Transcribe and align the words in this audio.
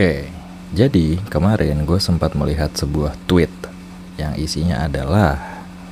Oke, 0.00 0.32
jadi 0.72 1.20
kemarin 1.28 1.84
gue 1.84 2.00
sempat 2.00 2.32
melihat 2.32 2.72
sebuah 2.72 3.20
tweet 3.28 3.52
yang 4.16 4.32
isinya 4.32 4.88
adalah 4.88 5.36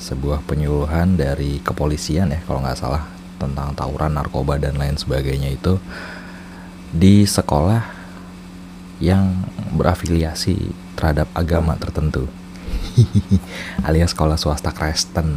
sebuah 0.01 0.49
penyuluhan 0.49 1.21
dari 1.21 1.61
kepolisian 1.61 2.33
ya 2.33 2.41
kalau 2.49 2.65
nggak 2.65 2.81
salah 2.81 3.05
tentang 3.37 3.77
tawuran 3.77 4.17
narkoba 4.17 4.57
dan 4.57 4.81
lain 4.81 4.97
sebagainya 4.97 5.53
itu 5.53 5.77
di 6.89 7.29
sekolah 7.29 7.85
yang 8.97 9.45
berafiliasi 9.77 10.57
terhadap 10.97 11.29
agama 11.37 11.77
tertentu 11.77 12.33
alias 13.93 14.17
sekolah 14.17 14.41
swasta 14.41 14.73
Kristen. 14.73 15.37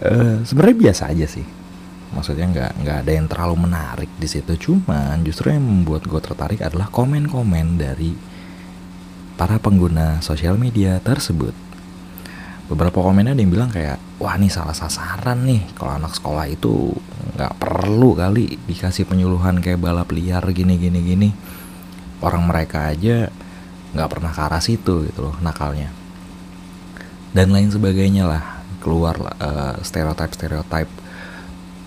Uh, 0.00 0.40
sebenarnya 0.40 0.88
biasa 0.88 1.12
aja 1.12 1.28
sih 1.28 1.44
maksudnya 2.14 2.46
nggak 2.46 2.72
nggak 2.82 2.96
ada 3.06 3.12
yang 3.12 3.26
terlalu 3.26 3.56
menarik 3.66 4.10
di 4.18 4.28
situ. 4.30 4.52
Cuman 4.54 5.22
justru 5.26 5.50
yang 5.50 5.64
membuat 5.64 6.06
gue 6.06 6.20
tertarik 6.22 6.60
adalah 6.62 6.90
komen-komen 6.90 7.80
dari 7.80 8.14
para 9.36 9.60
pengguna 9.60 10.20
sosial 10.24 10.56
media 10.56 10.98
tersebut. 11.02 11.52
Beberapa 12.66 12.98
komennya 12.98 13.38
ada 13.38 13.42
yang 13.42 13.52
bilang 13.54 13.70
kayak 13.70 14.02
wah 14.18 14.34
ini 14.34 14.50
salah 14.50 14.74
sasaran 14.74 15.46
nih 15.46 15.70
kalau 15.78 16.02
anak 16.02 16.18
sekolah 16.18 16.50
itu 16.50 16.90
nggak 17.38 17.62
perlu 17.62 18.18
kali 18.18 18.58
dikasih 18.66 19.06
penyuluhan 19.06 19.62
kayak 19.62 19.78
balap 19.78 20.10
liar 20.10 20.42
gini 20.50 20.74
gini 20.74 21.00
gini. 21.04 21.28
Orang 22.24 22.48
mereka 22.48 22.90
aja 22.90 23.30
nggak 23.94 24.10
pernah 24.10 24.32
ke 24.34 24.40
arah 24.42 24.62
situ 24.64 25.06
gitu 25.06 25.30
loh 25.30 25.36
nakalnya. 25.38 25.94
Dan 27.30 27.52
lain 27.52 27.68
sebagainya 27.68 28.24
lah 28.26 28.42
keluar 28.80 29.14
uh, 29.18 29.76
stereotype 29.84 30.32
stereotype 30.32 30.90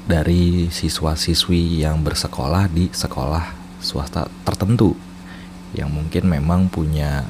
dari 0.09 0.73
siswa-siswi 0.73 1.85
yang 1.85 2.01
bersekolah 2.01 2.65
di 2.73 2.89
sekolah 2.89 3.53
swasta 3.77 4.25
tertentu 4.41 4.97
yang 5.77 5.93
mungkin 5.93 6.25
memang 6.25 6.65
punya 6.65 7.29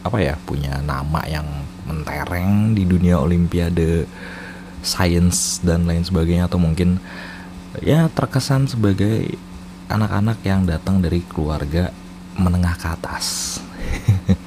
apa 0.00 0.24
ya 0.24 0.40
punya 0.48 0.80
nama 0.80 1.20
yang 1.28 1.44
mentereng 1.84 2.72
di 2.72 2.88
dunia 2.88 3.20
olimpiade 3.20 4.08
sains 4.80 5.60
dan 5.60 5.84
lain 5.84 6.08
sebagainya 6.08 6.48
atau 6.48 6.56
mungkin 6.56 6.96
ya 7.84 8.08
terkesan 8.08 8.64
sebagai 8.64 9.36
anak-anak 9.92 10.40
yang 10.40 10.64
datang 10.64 11.04
dari 11.04 11.20
keluarga 11.28 11.92
menengah 12.40 12.80
ke 12.80 12.86
atas. 12.88 13.58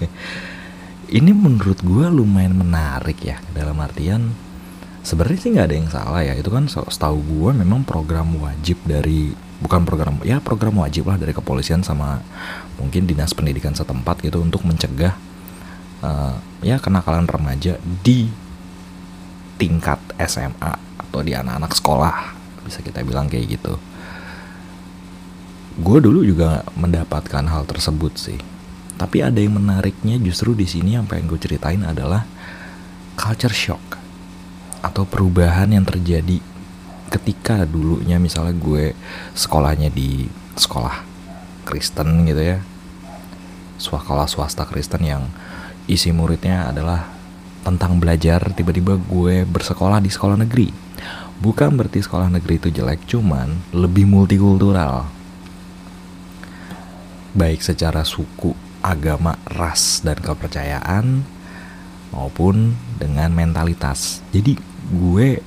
Ini 1.20 1.32
menurut 1.34 1.82
gue 1.86 2.06
lumayan 2.10 2.58
menarik 2.58 3.18
ya 3.22 3.38
dalam 3.54 3.78
artian 3.82 4.49
sebenarnya 5.04 5.40
sih 5.40 5.50
nggak 5.56 5.68
ada 5.68 5.76
yang 5.76 5.90
salah 5.90 6.22
ya. 6.24 6.34
Itu 6.36 6.50
kan 6.52 6.68
setahu 6.68 7.20
gue 7.24 7.52
memang 7.64 7.84
program 7.88 8.36
wajib 8.40 8.80
dari 8.86 9.32
bukan 9.60 9.84
program 9.84 10.16
ya 10.24 10.40
program 10.40 10.80
wajib 10.80 11.12
lah 11.12 11.20
dari 11.20 11.36
kepolisian 11.36 11.84
sama 11.84 12.24
mungkin 12.80 13.04
dinas 13.04 13.36
pendidikan 13.36 13.76
setempat 13.76 14.24
gitu 14.24 14.40
untuk 14.40 14.64
mencegah 14.64 15.12
uh, 16.00 16.40
ya 16.64 16.80
kenakalan 16.80 17.28
remaja 17.28 17.76
di 18.00 18.32
tingkat 19.60 20.00
SMA 20.16 20.74
atau 20.96 21.20
di 21.20 21.36
anak-anak 21.36 21.76
sekolah 21.76 22.18
bisa 22.64 22.80
kita 22.80 23.04
bilang 23.04 23.28
kayak 23.28 23.60
gitu. 23.60 23.76
Gue 25.80 26.00
dulu 26.04 26.24
juga 26.24 26.64
mendapatkan 26.76 27.44
hal 27.48 27.64
tersebut 27.68 28.16
sih. 28.20 28.40
Tapi 29.00 29.24
ada 29.24 29.40
yang 29.40 29.56
menariknya 29.56 30.20
justru 30.20 30.52
di 30.52 30.68
sini 30.68 31.00
yang 31.00 31.08
pengen 31.08 31.32
gue 31.32 31.40
ceritain 31.40 31.80
adalah 31.88 32.28
culture 33.16 33.52
shock 33.52 34.00
atau 34.80 35.04
perubahan 35.04 35.72
yang 35.72 35.84
terjadi 35.84 36.40
ketika 37.10 37.66
dulunya 37.66 38.22
misalnya 38.22 38.54
gue 38.56 38.94
sekolahnya 39.34 39.90
di 39.90 40.30
sekolah 40.56 41.04
Kristen 41.66 42.26
gitu 42.30 42.42
ya. 42.42 42.58
Sekolah 43.80 44.28
swasta 44.28 44.68
Kristen 44.68 45.04
yang 45.06 45.24
isi 45.90 46.12
muridnya 46.14 46.70
adalah 46.70 47.08
tentang 47.64 48.00
belajar 48.00 48.40
tiba-tiba 48.56 48.96
gue 49.00 49.44
bersekolah 49.44 50.00
di 50.00 50.12
sekolah 50.12 50.38
negeri. 50.40 50.72
Bukan 51.40 51.80
berarti 51.80 52.04
sekolah 52.04 52.28
negeri 52.28 52.60
itu 52.60 52.70
jelek 52.70 53.08
cuman 53.08 53.72
lebih 53.72 54.04
multikultural. 54.04 55.08
Baik 57.32 57.64
secara 57.64 58.04
suku 58.04 58.52
agama 58.84 59.40
ras 59.48 60.04
dan 60.04 60.20
kepercayaan 60.20 61.24
maupun 62.12 62.76
dengan 63.00 63.32
mentalitas. 63.32 64.20
Jadi 64.36 64.69
gue 64.90 65.42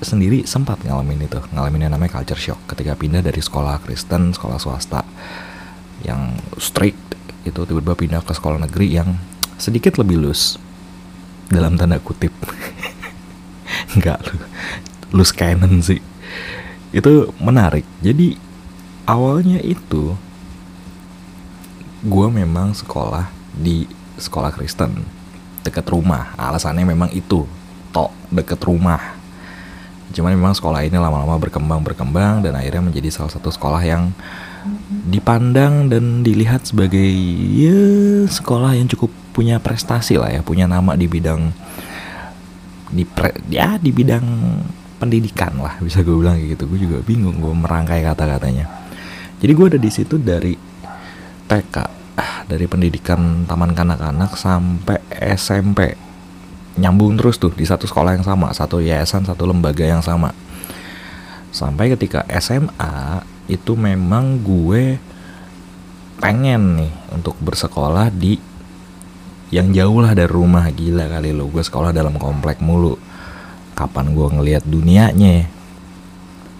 sendiri 0.00 0.44
sempat 0.44 0.80
ngalamin 0.84 1.24
itu 1.24 1.40
ngalamin 1.52 1.88
yang 1.88 1.92
namanya 1.96 2.20
culture 2.20 2.40
shock 2.40 2.60
ketika 2.68 2.92
pindah 2.96 3.24
dari 3.24 3.40
sekolah 3.40 3.80
Kristen 3.80 4.36
sekolah 4.36 4.60
swasta 4.60 5.04
yang 6.04 6.36
strict 6.60 7.16
itu 7.46 7.60
tiba-tiba 7.62 7.94
pindah 7.94 8.20
ke 8.26 8.34
sekolah 8.34 8.58
negeri 8.58 8.90
yang 8.90 9.16
sedikit 9.56 9.96
lebih 9.96 10.20
loose 10.20 10.60
dalam 11.48 11.78
tanda 11.78 12.02
kutip. 12.02 12.34
Nggak 13.96 14.18
lu 14.26 14.36
loose 15.14 15.32
cannon 15.32 15.80
sih. 15.80 16.02
Itu 16.90 17.32
menarik. 17.38 17.86
Jadi 18.02 18.34
awalnya 19.06 19.62
itu 19.62 20.18
gue 22.02 22.26
memang 22.28 22.74
sekolah 22.74 23.30
di 23.54 23.86
sekolah 24.18 24.50
Kristen 24.52 25.06
dekat 25.62 25.86
rumah. 25.86 26.34
Alasannya 26.34 26.82
memang 26.82 27.14
itu 27.14 27.46
tok 27.96 28.12
deket 28.28 28.60
rumah. 28.68 29.16
Cuman 30.12 30.36
memang 30.36 30.52
sekolah 30.52 30.84
ini 30.84 31.00
lama-lama 31.00 31.40
berkembang 31.40 31.80
berkembang 31.80 32.44
dan 32.44 32.52
akhirnya 32.52 32.84
menjadi 32.84 33.08
salah 33.08 33.32
satu 33.32 33.48
sekolah 33.48 33.80
yang 33.80 34.12
dipandang 35.08 35.88
dan 35.88 36.20
dilihat 36.20 36.68
sebagai 36.68 37.08
ya 37.56 37.80
sekolah 38.28 38.76
yang 38.76 38.84
cukup 38.92 39.08
punya 39.32 39.56
prestasi 39.56 40.20
lah 40.20 40.28
ya 40.28 40.40
punya 40.44 40.66
nama 40.66 40.98
di 40.98 41.06
bidang 41.06 41.54
di 42.90 43.06
pre, 43.06 43.32
ya 43.48 43.78
di 43.78 43.94
bidang 43.94 44.24
pendidikan 44.96 45.56
lah 45.60 45.76
bisa 45.80 46.04
gue 46.04 46.12
bilang 46.12 46.36
kayak 46.36 46.60
gitu. 46.60 46.64
Gue 46.68 46.78
juga 46.84 47.00
bingung 47.00 47.40
gue 47.40 47.54
merangkai 47.56 48.04
kata-katanya. 48.04 48.68
Jadi 49.40 49.52
gue 49.52 49.66
ada 49.72 49.80
di 49.80 49.90
situ 49.92 50.20
dari 50.20 50.52
TK 51.48 51.76
dari 52.46 52.64
pendidikan 52.70 53.44
taman 53.44 53.74
kanak-kanak 53.74 54.32
sampai 54.38 55.02
SMP 55.36 56.06
nyambung 56.76 57.16
terus 57.16 57.40
tuh 57.40 57.52
di 57.52 57.64
satu 57.64 57.88
sekolah 57.88 58.20
yang 58.20 58.26
sama, 58.26 58.52
satu 58.52 58.80
yayasan, 58.80 59.24
satu 59.24 59.48
lembaga 59.48 59.84
yang 59.84 60.04
sama. 60.04 60.32
Sampai 61.52 61.88
ketika 61.96 62.24
SMA 62.36 63.24
itu 63.48 63.72
memang 63.72 64.40
gue 64.44 65.00
pengen 66.20 66.80
nih 66.84 66.92
untuk 67.12 67.36
bersekolah 67.40 68.12
di 68.12 68.36
yang 69.48 69.72
jauh 69.72 70.04
lah 70.04 70.12
dari 70.12 70.28
rumah. 70.28 70.68
Gila 70.68 71.08
kali 71.08 71.32
lo 71.32 71.48
gue 71.48 71.64
sekolah 71.64 71.96
dalam 71.96 72.20
komplek 72.20 72.60
mulu. 72.60 73.00
Kapan 73.76 74.12
gue 74.12 74.28
ngelihat 74.36 74.64
dunianya? 74.68 75.48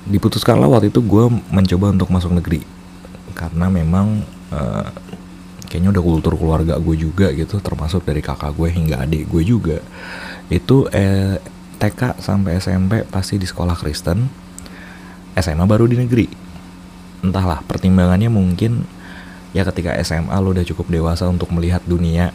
Diputuskanlah 0.06 0.70
waktu 0.70 0.88
itu 0.88 1.02
gue 1.02 1.28
mencoba 1.52 1.92
untuk 1.92 2.08
masuk 2.08 2.32
negeri. 2.32 2.62
Karena 3.36 3.68
memang 3.68 4.24
uh, 4.54 4.88
kayaknya 5.76 5.92
udah 5.92 6.04
kultur 6.08 6.40
keluarga 6.40 6.80
gue 6.80 6.96
juga 6.96 7.28
gitu 7.36 7.60
termasuk 7.60 8.00
dari 8.08 8.24
kakak 8.24 8.56
gue 8.56 8.72
hingga 8.72 9.04
adik 9.04 9.28
gue 9.28 9.44
juga. 9.44 9.84
Itu 10.48 10.88
eh, 10.88 11.36
TK 11.76 12.16
sampai 12.16 12.56
SMP 12.56 13.04
pasti 13.04 13.36
di 13.36 13.44
sekolah 13.44 13.76
Kristen 13.76 14.24
SMA 15.36 15.68
baru 15.68 15.84
di 15.84 16.00
negeri. 16.00 16.32
Entahlah 17.20 17.60
pertimbangannya 17.60 18.32
mungkin 18.32 18.88
ya 19.52 19.68
ketika 19.68 19.92
SMA 20.00 20.32
lo 20.40 20.56
udah 20.56 20.64
cukup 20.64 20.88
dewasa 20.88 21.28
untuk 21.28 21.52
melihat 21.52 21.84
dunia 21.84 22.32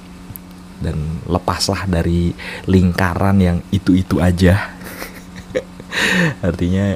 dan 0.78 1.02
lepaslah 1.26 1.90
dari 1.90 2.38
lingkaran 2.70 3.42
yang 3.42 3.58
itu-itu 3.74 4.22
aja. 4.22 4.70
Artinya 6.46 6.94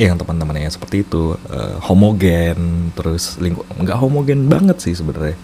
yang 0.00 0.16
teman-temannya 0.16 0.72
seperti 0.72 1.04
itu 1.04 1.36
uh, 1.52 1.76
homogen 1.84 2.90
terus 2.96 3.36
lingkup 3.36 3.68
nggak 3.76 3.98
homogen 4.00 4.48
banget 4.48 4.80
sih 4.80 4.96
sebenarnya. 4.96 5.36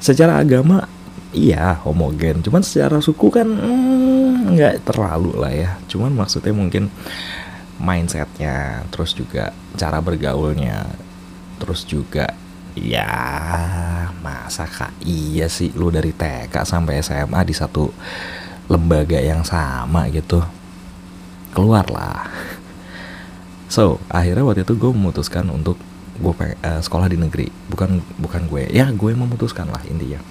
Secara 0.00 0.40
agama 0.40 0.88
iya 1.34 1.76
homogen. 1.84 2.40
Cuman 2.40 2.64
secara 2.64 3.02
suku 3.02 3.28
kan 3.28 3.44
hmm, 3.44 4.56
nggak 4.56 4.88
terlalu 4.88 5.32
lah 5.36 5.52
ya. 5.52 5.70
Cuman 5.90 6.16
maksudnya 6.16 6.54
mungkin 6.56 6.88
mindsetnya 7.78 8.86
terus 8.88 9.12
juga 9.12 9.50
cara 9.74 9.98
bergaulnya 9.98 10.86
terus 11.58 11.82
juga 11.86 12.30
ya 12.74 13.14
masa 14.18 14.66
kak 14.66 14.98
iya 15.06 15.46
sih 15.46 15.70
lu 15.74 15.90
dari 15.94 16.10
TK 16.10 16.50
sampai 16.66 17.02
SMA 17.02 17.40
di 17.46 17.54
satu 17.54 17.90
lembaga 18.66 19.18
yang 19.18 19.46
sama 19.46 20.10
gitu 20.10 20.42
keluarlah 21.54 22.26
so 23.74 23.98
akhirnya 24.06 24.46
waktu 24.46 24.62
itu 24.62 24.78
gue 24.78 24.94
memutuskan 24.94 25.50
untuk 25.50 25.74
gue 26.18 26.30
uh, 26.30 26.80
sekolah 26.82 27.10
di 27.10 27.18
negeri. 27.18 27.50
Bukan 27.66 27.98
bukan 28.22 28.46
gue. 28.46 28.70
Ya 28.70 28.86
gue 28.90 29.10
memutuskan 29.10 29.66
lah 29.70 29.82
intinya. 29.90 30.22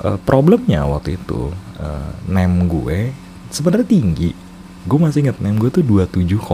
Uh, 0.00 0.16
problemnya 0.24 0.84
waktu 0.88 1.16
itu 1.20 1.52
uh, 1.80 2.10
nem 2.28 2.68
gue 2.68 3.12
sebenarnya 3.48 3.88
tinggi. 3.88 4.36
Gue 4.84 4.98
masih 5.00 5.24
inget 5.24 5.40
nem 5.40 5.56
gue 5.56 5.72
tuh 5.72 5.84
27,5 5.84 6.44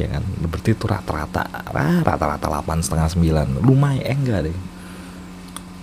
ya 0.00 0.06
kan? 0.16 0.22
Berarti 0.24 0.70
itu 0.72 0.84
rata-rata 0.88 1.44
rata-rata 2.02 2.46
delapan 2.50 2.78
setengah 2.82 3.08
sembilan. 3.10 3.46
Lumayan 3.62 4.02
eh, 4.02 4.16
enggak 4.16 4.40
deh. 4.50 4.56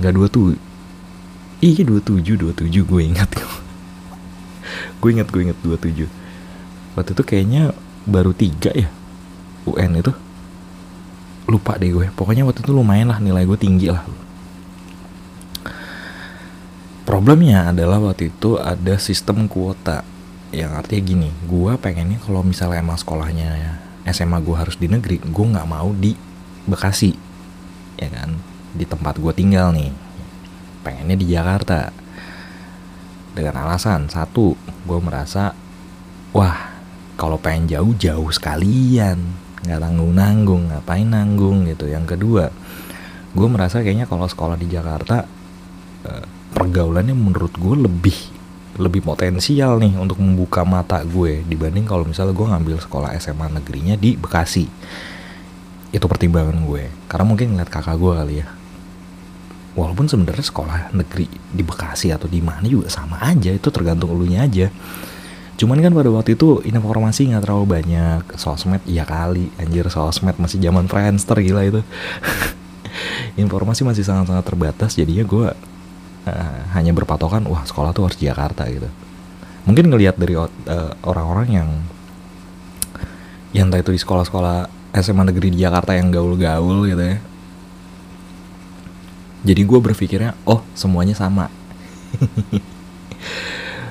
Enggak 0.03 0.13
dua 0.13 0.27
tuh 0.27 0.47
iya 1.63 1.81
dua 1.83 2.03
tujuh 2.03 2.35
dua 2.35 2.51
tujuh 2.51 2.83
gue 2.83 3.01
ingat. 3.07 3.31
Gue 4.99 5.13
ingat 5.13 5.29
gue 5.29 5.41
ingat 5.47 5.59
dua 5.61 5.77
tujuh. 5.77 6.09
Waktu 6.97 7.13
itu 7.13 7.23
kayaknya 7.23 7.69
baru 8.07 8.31
tiga 8.31 8.71
ya 8.71 8.87
UN 9.67 9.99
itu. 9.99 10.15
Lupa 11.47 11.75
deh 11.75 11.91
gue. 11.91 12.07
Pokoknya 12.15 12.47
waktu 12.47 12.63
itu 12.63 12.71
lumayan 12.71 13.11
lah 13.11 13.19
nilai 13.19 13.43
gue 13.43 13.59
tinggi 13.59 13.91
lah. 13.91 14.03
Problemnya 17.07 17.71
adalah 17.71 18.03
waktu 18.03 18.31
itu 18.31 18.59
ada 18.59 18.95
sistem 18.99 19.47
kuota. 19.47 20.03
Yang 20.51 20.71
artinya 20.79 21.03
gini 21.03 21.29
gue 21.47 21.71
pengennya 21.75 22.19
kalau 22.23 22.39
misalnya 22.39 22.79
emang 22.79 22.95
sekolahnya 22.95 23.79
SMA 24.07 24.39
gue 24.39 24.55
harus 24.55 24.79
di 24.79 24.87
negeri 24.87 25.19
gue 25.19 25.45
nggak 25.51 25.67
mau 25.67 25.91
di 25.91 26.15
Bekasi 26.67 27.11
ya 27.99 28.11
kan? 28.11 28.35
Di 28.75 28.83
tempat 28.83 29.19
gue 29.19 29.31
tinggal 29.31 29.71
nih. 29.71 29.91
Pengennya 30.83 31.15
di 31.15 31.27
Jakarta. 31.31 31.91
Dengan 33.31 33.67
alasan 33.67 34.11
satu 34.11 34.55
gue 34.83 34.99
merasa 34.99 35.55
wah 36.35 36.66
kalau 37.17 37.41
pengen 37.41 37.65
jauh 37.67 37.93
jauh 37.97 38.29
sekalian. 38.29 39.17
Nggak 39.65 39.81
tanggung 39.81 40.13
nanggung 40.13 40.63
ngapain 40.69 41.09
nanggung 41.09 41.65
gitu. 41.65 41.89
Yang 41.89 42.15
kedua 42.15 42.53
gue 43.33 43.47
merasa 43.49 43.81
kayaknya 43.81 44.07
kalau 44.07 44.29
sekolah 44.29 44.55
di 44.55 44.69
Jakarta 44.69 45.25
eh, 46.05 46.23
pergaulannya 46.53 47.13
menurut 47.13 47.53
gue 47.57 47.75
lebih 47.75 48.17
lebih 48.77 49.01
potensial 49.01 49.81
nih 49.81 49.97
untuk 49.97 50.21
membuka 50.21 50.61
mata 50.61 51.01
gue 51.01 51.41
dibanding 51.49 51.89
kalau 51.89 52.05
misalnya 52.05 52.37
gue 52.37 52.47
ngambil 52.47 52.77
sekolah 52.77 53.09
SMA 53.17 53.49
negerinya 53.49 53.97
di 53.97 54.13
Bekasi. 54.13 54.69
Itu 55.89 56.05
pertimbangan 56.05 56.61
gue. 56.61 56.93
Karena 57.09 57.25
mungkin 57.25 57.57
ngeliat 57.57 57.73
kakak 57.73 57.97
gue 57.97 58.13
kali 58.13 58.35
ya. 58.45 58.47
Walaupun 59.73 60.05
sebenarnya 60.05 60.45
sekolah 60.45 60.93
negeri 60.93 61.25
di 61.29 61.61
Bekasi 61.65 62.13
atau 62.13 62.29
di 62.29 62.41
mana 62.41 62.65
juga 62.69 62.89
sama 62.93 63.17
aja 63.21 63.49
itu 63.49 63.69
tergantung 63.73 64.13
elunya 64.13 64.45
aja 64.45 64.69
cuman 65.57 65.81
kan 65.81 65.91
pada 65.91 66.09
waktu 66.13 66.37
itu 66.37 66.61
informasi 66.61 67.33
nggak 67.33 67.43
terlalu 67.43 67.65
banyak. 67.81 68.21
Sosmed 68.37 68.81
iya 68.85 69.03
kali. 69.03 69.49
Anjir 69.57 69.89
sosmed 69.89 70.37
masih 70.37 70.61
zaman 70.61 70.85
Friendster 70.85 71.37
gila 71.41 71.65
itu. 71.65 71.81
Informasi 73.43 73.81
masih 73.81 74.05
sangat-sangat 74.05 74.45
terbatas. 74.45 74.93
Jadinya 74.93 75.25
gue 75.25 75.47
uh, 76.29 76.59
hanya 76.77 76.93
berpatokan 76.93 77.45
wah 77.49 77.65
sekolah 77.65 77.91
tuh 77.91 78.05
harus 78.05 78.17
Jakarta 78.21 78.69
gitu. 78.69 78.87
Mungkin 79.65 79.89
ngelihat 79.89 80.15
dari 80.15 80.37
uh, 80.37 80.47
orang-orang 81.03 81.47
yang 81.49 81.69
yang 83.51 83.73
entah 83.73 83.81
itu 83.81 83.91
di 83.91 83.99
sekolah-sekolah 83.99 84.69
SMA 85.01 85.23
negeri 85.33 85.51
di 85.51 85.59
Jakarta 85.65 85.97
yang 85.97 86.13
gaul-gaul 86.13 86.85
gitu 86.85 87.03
ya. 87.03 87.17
Jadi 89.47 89.61
gue 89.65 89.79
berpikirnya 89.79 90.37
oh 90.45 90.61
semuanya 90.77 91.15
sama 91.17 91.47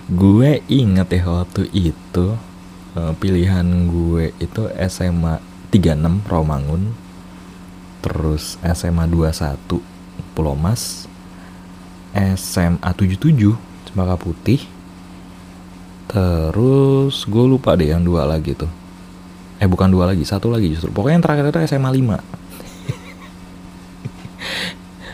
gue 0.06 0.62
inget 0.70 1.08
ya 1.10 1.26
waktu 1.26 1.66
itu 1.74 2.38
uh, 2.94 3.12
pilihan 3.18 3.66
gue 3.90 4.30
itu 4.38 4.70
SMA 4.86 5.42
36 5.74 6.30
Romangun 6.30 6.94
terus 8.06 8.54
SMA 8.62 9.10
21 9.10 9.58
Pulau 10.30 10.54
Mas 10.54 11.10
SMA 12.14 12.90
77 12.94 13.34
Cempaka 13.90 14.14
Putih 14.14 14.62
terus 16.06 17.26
gue 17.26 17.44
lupa 17.44 17.74
deh 17.74 17.90
yang 17.90 18.06
dua 18.06 18.22
lagi 18.22 18.54
tuh. 18.54 18.70
Eh 19.58 19.66
bukan 19.66 19.90
dua 19.90 20.06
lagi 20.14 20.22
satu 20.22 20.54
lagi 20.54 20.70
justru. 20.70 20.94
Pokoknya 20.94 21.18
yang 21.18 21.24
terakhir 21.26 21.44
itu 21.50 21.58
SMA 21.66 21.90
5 21.90 22.22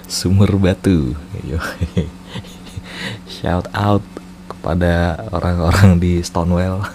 Sumur 0.20 0.52
Batu 0.60 1.16
shout 3.40 3.66
out 3.72 4.04
kepada 4.62 5.26
orang-orang 5.34 5.98
di 5.98 6.22
Stonewall. 6.22 6.86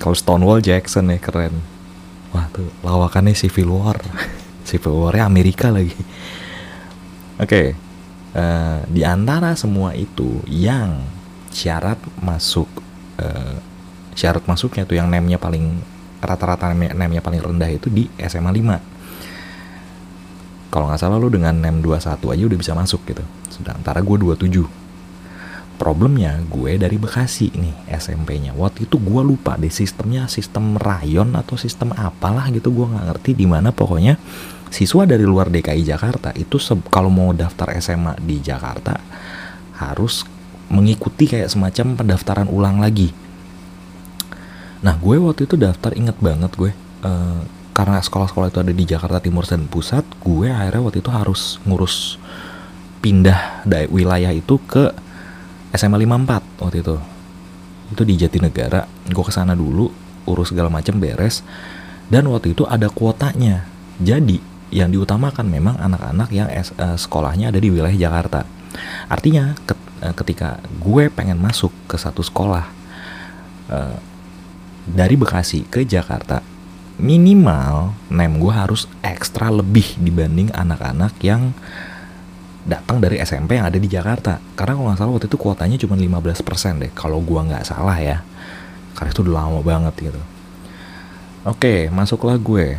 Kalau 0.00 0.16
Stonewall 0.16 0.64
Jackson 0.64 1.12
ya 1.12 1.20
keren. 1.20 1.60
Wah 2.32 2.48
tuh 2.48 2.72
lawakannya 2.80 3.36
Civil 3.36 3.68
War. 3.68 4.00
Civil 4.64 4.96
Warnya 4.96 5.28
Amerika 5.28 5.68
lagi. 5.68 5.92
Oke 7.36 7.44
okay 7.44 7.68
uh, 8.34 8.82
di 8.86 9.02
antara 9.02 9.54
semua 9.58 9.94
itu 9.94 10.42
yang 10.46 11.02
syarat 11.50 11.98
masuk 12.22 12.68
uh, 13.18 13.58
syarat 14.14 14.44
masuknya 14.46 14.86
tuh 14.86 14.98
yang 14.98 15.10
nemnya 15.10 15.38
paling 15.40 15.82
rata-rata 16.20 16.76
nemnya 16.76 17.24
paling 17.24 17.40
rendah 17.40 17.70
itu 17.72 17.88
di 17.88 18.04
SMA 18.20 18.52
5 18.52 20.70
kalau 20.70 20.86
nggak 20.86 21.00
salah 21.00 21.18
lu 21.18 21.32
dengan 21.32 21.56
nem 21.56 21.82
21 21.82 22.20
aja 22.30 22.42
udah 22.46 22.58
bisa 22.62 22.78
masuk 22.78 23.02
gitu. 23.10 23.26
Sedangkan 23.50 24.06
gue 24.06 24.38
27 24.38 24.62
problemnya 25.80 26.36
gue 26.44 26.76
dari 26.76 27.00
Bekasi 27.00 27.56
nih 27.56 27.88
SMP-nya 27.96 28.52
waktu 28.52 28.84
itu 28.84 29.00
gue 29.00 29.22
lupa 29.24 29.56
deh 29.56 29.72
sistemnya 29.72 30.28
sistem 30.28 30.76
rayon 30.76 31.32
atau 31.32 31.56
sistem 31.56 31.96
apalah 31.96 32.52
gitu 32.52 32.68
gue 32.68 32.84
nggak 32.84 33.06
ngerti 33.08 33.30
di 33.32 33.48
mana 33.48 33.72
pokoknya 33.72 34.20
siswa 34.68 35.08
dari 35.08 35.24
luar 35.24 35.48
DKI 35.48 35.80
Jakarta 35.80 36.36
itu 36.36 36.60
kalau 36.92 37.08
mau 37.08 37.32
daftar 37.32 37.72
SMA 37.80 38.20
di 38.20 38.44
Jakarta 38.44 39.00
harus 39.80 40.28
mengikuti 40.68 41.26
kayak 41.26 41.50
semacam 41.50 41.98
pendaftaran 41.98 42.46
ulang 42.46 42.78
lagi. 42.78 43.10
Nah 44.84 44.94
gue 45.00 45.16
waktu 45.18 45.48
itu 45.48 45.56
daftar 45.56 45.96
inget 45.96 46.14
banget 46.20 46.52
gue 46.54 46.70
uh, 47.02 47.40
karena 47.74 47.98
sekolah-sekolah 47.98 48.52
itu 48.52 48.60
ada 48.60 48.72
di 48.76 48.84
Jakarta 48.84 49.18
Timur 49.18 49.48
dan 49.48 49.64
Pusat, 49.64 50.04
gue 50.20 50.52
akhirnya 50.52 50.82
waktu 50.84 51.00
itu 51.00 51.10
harus 51.10 51.56
ngurus 51.64 52.20
pindah 53.00 53.64
dari 53.64 53.88
wilayah 53.88 54.30
itu 54.30 54.60
ke 54.68 54.92
SMA 55.74 56.02
54 56.02 56.62
waktu 56.62 56.76
itu. 56.82 56.96
Itu 57.90 58.02
di 58.06 58.14
Jatinegara, 58.14 58.86
gue 59.10 59.24
ke 59.24 59.32
sana 59.34 59.54
dulu 59.54 59.90
urus 60.28 60.54
segala 60.54 60.70
macam 60.70 61.00
beres 61.02 61.42
dan 62.10 62.26
waktu 62.30 62.54
itu 62.54 62.66
ada 62.66 62.90
kuotanya. 62.90 63.66
Jadi 63.98 64.42
yang 64.70 64.90
diutamakan 64.94 65.46
memang 65.50 65.76
anak-anak 65.78 66.28
yang 66.30 66.48
es, 66.50 66.70
uh, 66.78 66.94
sekolahnya 66.94 67.50
ada 67.50 67.58
di 67.58 67.70
wilayah 67.70 67.94
Jakarta. 67.94 68.46
Artinya 69.10 69.58
ket, 69.66 69.78
uh, 70.02 70.14
ketika 70.14 70.62
gue 70.78 71.10
pengen 71.10 71.38
masuk 71.38 71.74
ke 71.90 71.98
satu 71.98 72.22
sekolah 72.22 72.66
uh, 73.70 73.98
dari 74.86 75.18
Bekasi 75.18 75.66
ke 75.66 75.82
Jakarta, 75.82 76.42
minimal 76.98 77.94
nem 78.12 78.30
gue 78.38 78.52
harus 78.54 78.86
ekstra 79.02 79.50
lebih 79.50 79.98
dibanding 79.98 80.54
anak-anak 80.54 81.14
yang 81.22 81.50
datang 82.66 83.00
dari 83.00 83.20
SMP 83.22 83.56
yang 83.56 83.68
ada 83.68 83.78
di 83.80 83.88
Jakarta. 83.88 84.40
Karena 84.56 84.72
kalau 84.76 84.86
nggak 84.90 84.98
salah 85.00 85.12
waktu 85.16 85.28
itu 85.28 85.38
kuotanya 85.40 85.76
cuma 85.80 85.94
15% 85.96 86.82
deh. 86.82 86.92
Kalau 86.92 87.18
gue 87.20 87.40
nggak 87.40 87.64
salah 87.64 87.98
ya. 88.00 88.20
Karena 88.96 89.10
itu 89.12 89.20
udah 89.24 89.34
lama 89.34 89.60
banget 89.64 89.94
gitu. 90.12 90.20
Oke, 91.48 91.88
masuklah 91.88 92.36
gue. 92.36 92.76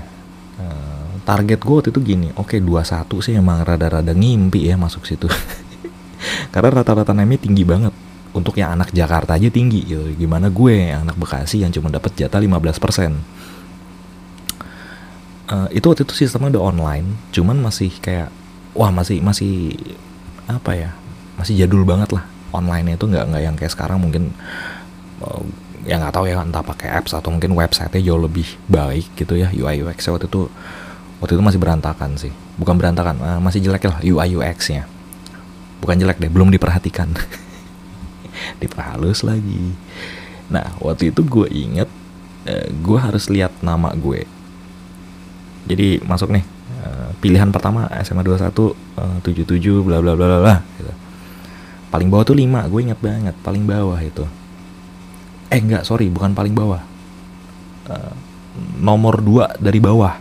Uh, 0.61 1.01
target 1.21 1.59
gue 1.61 1.75
waktu 1.77 1.89
itu 1.93 2.01
gini 2.01 2.27
oke 2.33 2.57
okay, 2.57 2.59
21 2.59 3.25
sih 3.25 3.33
emang 3.37 3.61
rada-rada 3.61 4.11
ngimpi 4.11 4.67
ya 4.67 4.75
masuk 4.75 5.05
situ 5.05 5.29
karena 6.53 6.81
rata-rata 6.81 7.13
namanya 7.13 7.45
tinggi 7.45 7.63
banget 7.63 7.93
untuk 8.31 8.57
yang 8.57 8.73
anak 8.73 8.89
Jakarta 8.95 9.37
aja 9.37 9.51
tinggi 9.53 9.85
gitu 9.85 10.03
gimana 10.17 10.49
gue 10.49 10.91
yang 10.91 11.05
anak 11.05 11.17
Bekasi 11.19 11.61
yang 11.61 11.71
cuma 11.71 11.91
dapat 11.93 12.15
jatah 12.17 12.41
15% 12.41 12.49
uh, 12.49 12.57
eh, 15.51 15.67
itu 15.77 15.85
waktu 15.85 16.03
itu 16.07 16.13
sistemnya 16.17 16.57
udah 16.57 16.63
online 16.73 17.07
cuman 17.29 17.61
masih 17.61 17.93
kayak 18.01 18.33
wah 18.75 18.91
masih 18.91 19.19
masih 19.19 19.75
apa 20.47 20.71
ya 20.75 20.89
masih 21.39 21.55
jadul 21.57 21.83
banget 21.83 22.15
lah 22.15 22.23
online 22.51 22.95
itu. 22.95 23.05
Nggak 23.07 23.25
nggak 23.31 23.43
yang 23.43 23.55
kayak 23.55 23.71
sekarang 23.73 23.99
mungkin 24.03 24.31
uh, 25.23 25.41
ya 25.87 25.97
nggak 25.97 26.13
tahu 26.13 26.29
ya 26.29 26.39
entah 26.43 26.61
pakai 26.61 26.93
apps 26.93 27.15
atau 27.15 27.33
mungkin 27.33 27.57
websitenya 27.57 28.05
jauh 28.05 28.21
lebih 28.21 28.47
baik 28.67 29.11
gitu 29.17 29.39
ya. 29.39 29.49
UI 29.51 29.81
UX 29.81 30.07
waktu 30.11 30.27
itu 30.27 30.47
waktu 31.23 31.33
itu 31.37 31.43
masih 31.43 31.59
berantakan 31.59 32.15
sih. 32.19 32.31
Bukan 32.59 32.77
berantakan 32.77 33.15
uh, 33.19 33.39
masih 33.41 33.63
jelek 33.63 33.89
lah 33.89 33.99
UI 34.03 34.37
UX 34.37 34.71
nya 34.71 34.85
bukan 35.81 35.97
jelek 35.97 36.21
deh 36.21 36.29
belum 36.29 36.53
diperhatikan. 36.53 37.09
Diperhalus 38.61 39.25
lagi. 39.25 39.73
Nah 40.53 40.77
waktu 40.77 41.09
itu 41.09 41.25
gue 41.25 41.49
inget 41.49 41.89
uh, 42.45 42.67
gue 42.69 42.97
harus 43.01 43.27
lihat 43.27 43.51
nama 43.65 43.91
gue. 43.97 44.29
Jadi 45.65 46.01
masuk 46.05 46.29
nih 46.29 46.45
pilihan 47.19 47.49
pertama 47.49 47.89
SMA 48.05 48.23
21 48.23 48.51
uh, 48.53 49.17
77 49.25 49.57
bla 49.83 49.99
bla 49.99 50.13
bla 50.15 50.39
bla 50.39 50.55
gitu. 50.79 50.93
paling 51.91 52.07
bawah 52.07 52.23
tuh 52.23 52.37
5 52.37 52.71
gue 52.71 52.79
inget 52.87 52.99
banget 53.03 53.35
paling 53.43 53.63
bawah 53.67 53.99
itu. 53.99 54.23
Eh 55.51 55.59
enggak 55.59 55.83
sorry 55.83 56.07
bukan 56.07 56.31
paling 56.31 56.55
bawah. 56.55 56.79
Uh, 57.91 58.13
nomor 58.79 59.19
2 59.19 59.59
dari 59.59 59.83
bawah. 59.83 60.15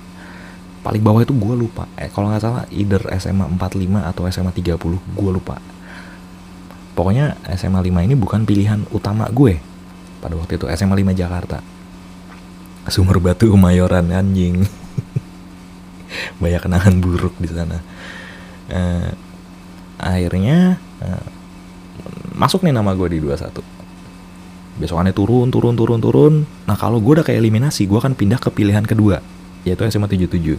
Paling 0.80 1.02
bawah 1.04 1.20
itu 1.22 1.30
gue 1.36 1.54
lupa. 1.54 1.86
Eh 1.94 2.10
kalau 2.10 2.32
nggak 2.32 2.42
salah 2.42 2.64
either 2.74 3.04
SMA 3.20 3.46
45 3.54 4.10
atau 4.10 4.22
SMA 4.32 4.50
30 4.50 4.74
gue 5.14 5.30
lupa. 5.30 5.62
Pokoknya 6.98 7.38
SMA 7.54 7.78
5 7.78 8.06
ini 8.10 8.14
bukan 8.18 8.42
pilihan 8.42 8.82
utama 8.90 9.30
gue 9.30 9.62
pada 10.18 10.34
waktu 10.34 10.58
itu. 10.58 10.66
SMA 10.74 10.98
5 10.98 11.14
Jakarta. 11.14 11.62
Sumur 12.90 13.22
Batu 13.22 13.52
Mayoran 13.54 14.10
anjing 14.10 14.66
banyak 16.42 16.60
kenangan 16.60 16.94
buruk 16.98 17.34
di 17.38 17.48
sana. 17.50 17.78
Uh, 18.70 19.10
akhirnya 20.00 20.78
uh, 21.02 21.28
masuk 22.34 22.64
nih 22.64 22.72
nama 22.72 22.96
gue 22.96 23.18
di 23.18 23.20
21 23.20 23.80
besokannya 24.80 25.12
turun 25.12 25.52
turun 25.52 25.76
turun 25.76 26.00
turun. 26.00 26.34
Nah 26.64 26.72
kalau 26.72 27.04
gue 27.04 27.20
udah 27.20 27.26
kayak 27.26 27.36
eliminasi 27.36 27.84
gue 27.84 28.00
akan 28.00 28.16
pindah 28.16 28.40
ke 28.40 28.48
pilihan 28.48 28.80
kedua 28.80 29.20
yaitu 29.68 29.84
SMA 29.92 30.08
77 30.08 30.56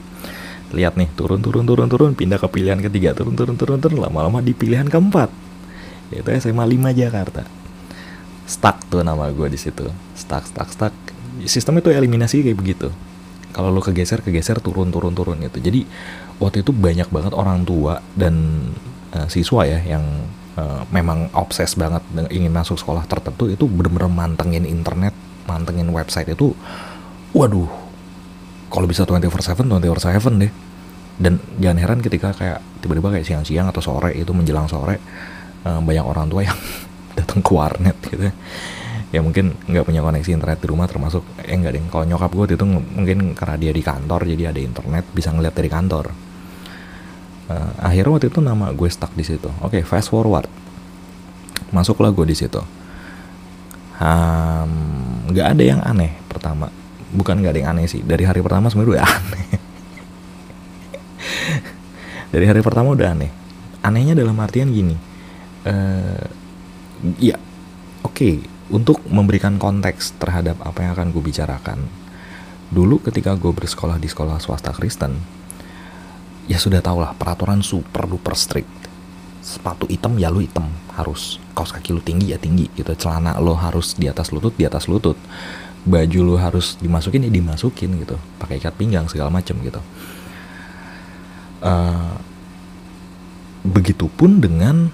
lihat 0.78 0.94
nih 0.94 1.10
turun 1.18 1.42
turun 1.42 1.66
turun 1.66 1.90
turun 1.90 2.12
pindah 2.14 2.38
ke 2.38 2.46
pilihan 2.54 2.78
ketiga 2.78 3.18
turun 3.18 3.34
turun 3.34 3.58
turun 3.58 3.82
turun 3.82 3.98
lama-lama 3.98 4.46
di 4.46 4.54
pilihan 4.54 4.86
keempat 4.86 5.34
yaitu 6.14 6.30
SMA 6.38 6.62
5 6.62 6.94
Jakarta. 6.94 7.44
Stuck 8.46 8.84
tuh 8.92 9.02
nama 9.02 9.32
gue 9.32 9.48
di 9.50 9.58
situ. 9.58 9.90
Stuck 10.14 10.46
stuck 10.46 10.70
stuck. 10.70 10.94
Sistem 11.50 11.82
itu 11.82 11.90
eliminasi 11.90 12.46
kayak 12.46 12.60
begitu 12.62 12.94
kalau 13.52 13.70
lo 13.72 13.84
kegeser 13.84 14.24
kegeser 14.24 14.60
turun 14.64 14.90
turun 14.90 15.14
turun 15.16 15.38
gitu. 15.44 15.60
Jadi 15.60 15.86
waktu 16.42 16.66
itu 16.66 16.72
banyak 16.72 17.08
banget 17.12 17.34
orang 17.36 17.64
tua 17.68 18.00
dan 18.18 18.66
uh, 19.14 19.28
siswa 19.28 19.68
ya 19.68 19.80
yang 19.84 20.04
uh, 20.58 20.84
memang 20.90 21.30
obses 21.36 21.76
banget 21.76 22.02
ingin 22.32 22.52
masuk 22.52 22.80
sekolah 22.80 23.06
tertentu 23.06 23.52
itu 23.52 23.68
bener-bener 23.68 24.10
mantengin 24.10 24.66
internet 24.66 25.14
mantengin 25.46 25.92
website 25.92 26.32
itu 26.32 26.56
waduh 27.36 27.70
kalau 28.72 28.88
bisa 28.88 29.04
24/7 29.04 29.68
24/7 29.68 30.42
deh. 30.42 30.54
Dan 31.22 31.38
jangan 31.62 31.78
heran 31.78 32.00
ketika 32.02 32.34
kayak 32.34 32.60
tiba-tiba 32.82 33.14
kayak 33.14 33.28
siang-siang 33.28 33.70
atau 33.70 33.84
sore 33.84 34.18
itu 34.18 34.34
menjelang 34.34 34.66
sore 34.66 34.98
uh, 35.68 35.78
banyak 35.78 36.02
orang 36.02 36.26
tua 36.32 36.42
yang 36.48 36.58
datang 37.20 37.44
ke 37.46 37.52
warnet 37.54 37.98
gitu 38.10 38.32
ya 39.12 39.20
mungkin 39.20 39.52
nggak 39.68 39.84
punya 39.84 40.00
koneksi 40.00 40.32
internet 40.40 40.64
di 40.64 40.68
rumah 40.72 40.88
termasuk 40.88 41.28
eh 41.44 41.52
enggak 41.52 41.76
deh 41.76 41.84
kalau 41.92 42.08
nyokap 42.08 42.32
gue 42.32 42.56
itu 42.56 42.64
mungkin 42.66 43.36
karena 43.36 43.56
dia 43.60 43.72
di 43.76 43.84
kantor 43.84 44.24
jadi 44.24 44.56
ada 44.56 44.60
internet 44.64 45.04
bisa 45.12 45.36
ngeliat 45.36 45.52
dari 45.52 45.68
kantor. 45.68 46.06
Uh, 47.52 47.72
akhirnya 47.84 48.12
waktu 48.16 48.28
itu 48.32 48.40
nama 48.40 48.72
gue 48.72 48.88
stuck 48.88 49.12
di 49.12 49.28
situ. 49.28 49.52
Oke 49.60 49.80
okay, 49.80 49.82
fast 49.84 50.08
forward. 50.08 50.48
Masuklah 51.76 52.16
gue 52.16 52.24
di 52.24 52.36
situ. 52.40 52.64
Nggak 55.28 55.46
um, 55.46 55.52
ada 55.52 55.64
yang 55.64 55.84
aneh 55.84 56.16
pertama. 56.32 56.72
Bukan 57.12 57.44
nggak 57.44 57.52
ada 57.52 57.60
yang 57.60 57.72
aneh 57.76 57.92
sih. 57.92 58.00
Dari 58.00 58.24
hari 58.24 58.40
pertama 58.40 58.72
sebenarnya 58.72 58.96
udah 58.96 59.04
aneh. 59.20 59.48
Dari 62.32 62.46
hari 62.48 62.64
pertama 62.64 62.96
udah 62.96 63.12
aneh. 63.12 63.32
Anehnya 63.84 64.16
dalam 64.16 64.40
artian 64.40 64.72
gini. 64.72 64.96
Uh, 65.68 66.24
ya 67.20 67.36
oke. 68.08 68.16
okay, 68.16 68.51
untuk 68.72 69.04
memberikan 69.12 69.60
konteks 69.60 70.16
terhadap 70.18 70.58
apa 70.64 70.80
yang 70.82 70.92
akan 70.96 71.12
gue 71.12 71.24
bicarakan 71.24 71.80
dulu 72.72 73.04
ketika 73.04 73.36
gue 73.36 73.52
bersekolah 73.52 74.00
di 74.00 74.08
sekolah 74.08 74.40
swasta 74.40 74.72
Kristen 74.72 75.20
ya 76.52 76.58
sudah 76.60 76.84
tau 76.84 77.00
lah 77.00 77.16
peraturan 77.16 77.64
super 77.64 78.04
duper 78.04 78.36
strict. 78.36 78.68
Sepatu 79.42 79.90
hitam 79.90 80.20
ya 80.20 80.30
lu 80.30 80.44
hitam 80.44 80.70
harus 80.94 81.42
kaos 81.58 81.74
kaki 81.74 81.96
lu 81.96 82.02
tinggi 82.04 82.36
ya 82.36 82.38
tinggi 82.38 82.70
gitu 82.78 82.94
celana 82.94 83.40
lo 83.42 83.58
harus 83.58 83.98
di 83.98 84.06
atas 84.06 84.30
lutut 84.36 84.54
di 84.60 84.68
atas 84.68 84.92
lutut. 84.92 85.16
Baju 85.82 86.20
lu 86.22 86.36
harus 86.38 86.78
dimasukin 86.78 87.26
ya 87.26 87.32
dimasukin 87.32 88.04
gitu 88.04 88.20
pakai 88.38 88.62
ikat 88.62 88.76
pinggang 88.78 89.08
segala 89.08 89.34
macem 89.34 89.58
gitu. 89.64 89.82
Uh, 91.62 92.18
begitupun 93.66 94.42
dengan 94.42 94.90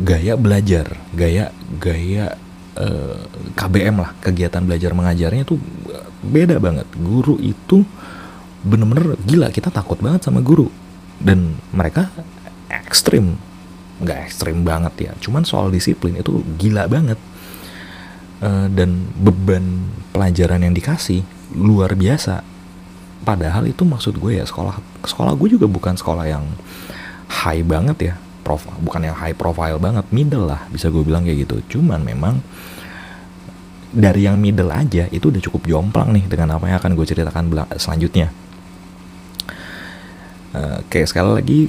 gaya 0.00 0.36
belajar 0.36 0.96
gaya 1.12 1.52
gaya 1.76 2.36
eh, 2.78 3.18
KBM 3.58 3.96
lah 3.98 4.10
kegiatan 4.22 4.62
belajar 4.62 4.94
mengajarnya 4.94 5.42
itu 5.44 5.58
beda 6.22 6.62
banget. 6.62 6.86
Guru 6.94 7.36
itu 7.42 7.82
bener-bener 8.62 9.14
gila 9.22 9.50
kita 9.50 9.70
takut 9.70 9.98
banget 9.98 10.26
sama 10.26 10.42
guru. 10.42 10.70
Dan 11.18 11.58
mereka 11.74 12.10
ekstrim 12.70 13.34
nggak 13.98 14.30
ekstrim 14.30 14.62
banget 14.62 15.10
ya 15.10 15.12
cuman 15.18 15.42
soal 15.42 15.74
disiplin 15.74 16.14
itu 16.14 16.42
gila 16.56 16.86
banget. 16.86 17.18
Uh, 18.38 18.70
dan 18.70 19.10
beban 19.18 19.90
pelajaran 20.14 20.62
yang 20.62 20.70
dikasih 20.70 21.26
luar 21.58 21.98
biasa. 21.98 22.46
Padahal 23.26 23.66
itu 23.66 23.82
maksud 23.82 24.14
gue 24.14 24.38
ya 24.38 24.46
sekolah 24.46 24.78
sekolah 25.02 25.34
gue 25.34 25.58
juga 25.58 25.66
bukan 25.66 25.98
sekolah 25.98 26.30
yang 26.30 26.46
high 27.28 27.66
banget 27.66 28.14
ya 28.14 28.14
profile 28.48 28.80
bukan 28.80 29.04
yang 29.04 29.16
high 29.20 29.36
profile 29.36 29.76
banget 29.76 30.08
middle 30.08 30.48
lah 30.48 30.64
bisa 30.72 30.88
gue 30.88 31.04
bilang 31.04 31.28
kayak 31.28 31.44
gitu. 31.44 31.76
Cuman 31.76 32.00
memang 32.00 32.40
dari 33.92 34.24
yang 34.24 34.40
middle 34.40 34.72
aja 34.72 35.04
itu 35.12 35.28
udah 35.28 35.40
cukup 35.44 35.68
jomplang 35.68 36.16
nih 36.16 36.24
dengan 36.24 36.56
apa 36.56 36.64
yang 36.72 36.80
akan 36.80 36.96
gue 36.96 37.04
ceritakan 37.04 37.44
selanjutnya. 37.76 38.32
Uh, 40.56 40.80
oke 40.80 41.04
sekali 41.04 41.28
lagi 41.28 41.60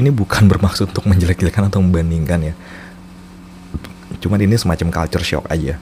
ini 0.00 0.08
bukan 0.08 0.48
bermaksud 0.56 0.96
untuk 0.96 1.04
menjelek-jelekan 1.04 1.68
atau 1.68 1.84
membandingkan 1.84 2.40
ya. 2.40 2.54
Cuman 4.24 4.40
ini 4.40 4.56
semacam 4.56 4.88
culture 4.88 5.24
shock 5.24 5.44
aja. 5.52 5.76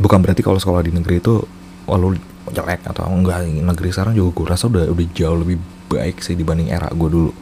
Bukan 0.00 0.24
berarti 0.24 0.40
kalau 0.40 0.56
sekolah 0.56 0.80
di 0.80 0.96
negeri 0.96 1.20
itu 1.20 1.44
wah 1.84 2.00
lu 2.00 2.16
jelek 2.50 2.88
atau 2.88 3.04
enggak 3.06 3.44
negeri 3.46 3.92
sekarang 3.92 4.16
juga 4.16 4.30
gue 4.32 4.46
rasa 4.48 4.64
udah 4.66 4.88
udah 4.88 5.06
jauh 5.12 5.38
lebih 5.38 5.60
baik 5.90 6.24
sih 6.24 6.34
dibanding 6.34 6.72
era 6.72 6.88
gue 6.90 7.08
dulu 7.10 7.32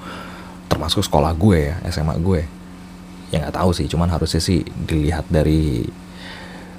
termasuk 0.79 1.03
sekolah 1.03 1.35
gue 1.35 1.75
ya 1.75 1.77
SMA 1.91 2.15
gue. 2.23 2.47
Ya 3.35 3.43
nggak 3.43 3.59
tahu 3.59 3.75
sih 3.75 3.91
cuman 3.91 4.07
harusnya 4.15 4.39
sih 4.39 4.63
dilihat 4.63 5.27
dari 5.27 5.83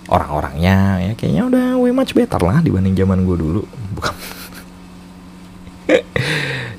orang-orangnya 0.07 1.03
ya 1.03 1.11
kayaknya 1.19 1.43
udah 1.51 1.65
way 1.83 1.91
much 1.91 2.15
better 2.15 2.39
lah 2.39 2.63
dibanding 2.63 2.95
zaman 2.95 3.27
gue 3.27 3.35
dulu. 3.35 3.61
Bukan. 3.99 4.15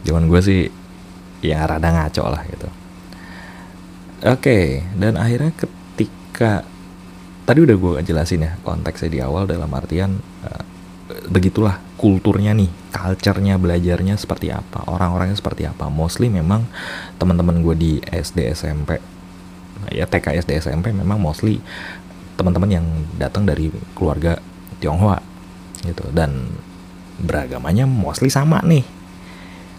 Zaman 0.08 0.24
gue 0.32 0.40
sih 0.40 0.60
ya 1.44 1.68
rada 1.68 1.92
ngaco 1.92 2.24
lah 2.24 2.42
gitu. 2.48 2.68
Oke 4.24 4.88
dan 4.96 5.20
akhirnya 5.20 5.52
ke 5.52 5.68
ketika 6.00 6.64
tadi 7.44 7.60
udah 7.60 7.76
gue 7.76 7.92
jelasin 8.00 8.48
ya 8.48 8.56
konteksnya 8.64 9.12
di 9.12 9.20
awal 9.20 9.44
dalam 9.44 9.68
artian 9.76 10.16
uh, 10.40 10.64
begitulah 11.28 11.76
kulturnya 12.00 12.56
nih, 12.56 12.72
culture-nya 12.88 13.60
belajarnya 13.60 14.16
seperti 14.16 14.48
apa, 14.48 14.88
orang-orangnya 14.88 15.36
seperti 15.36 15.68
apa. 15.68 15.92
Mostly 15.92 16.32
memang 16.32 16.64
teman-teman 17.20 17.60
gue 17.60 17.76
di 17.76 17.92
SD 18.00 18.56
SMP, 18.56 18.96
ya 19.92 20.08
TK 20.08 20.40
SD 20.40 20.64
SMP 20.64 20.96
memang 20.96 21.20
mostly 21.20 21.60
teman-teman 22.40 22.72
yang 22.72 22.86
datang 23.20 23.44
dari 23.44 23.68
keluarga 23.92 24.40
Tionghoa 24.80 25.20
gitu 25.84 26.08
dan 26.16 26.48
beragamanya 27.20 27.84
mostly 27.84 28.32
sama 28.32 28.64
nih. 28.64 28.80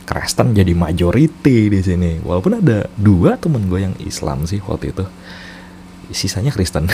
Kristen 0.05 0.53
jadi 0.53 0.77
majority 0.77 1.73
di 1.73 1.81
sini. 1.81 2.21
Walaupun 2.21 2.61
ada 2.61 2.85
dua 3.01 3.33
temen 3.41 3.65
gue 3.65 3.81
yang 3.81 3.95
Islam 3.97 4.45
sih 4.45 4.61
waktu 4.61 4.93
itu 4.93 5.05
sisanya 6.13 6.53
Kristen. 6.53 6.85
uh, 6.85 6.93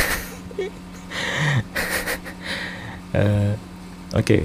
Oke, 4.16 4.24
okay. 4.24 4.42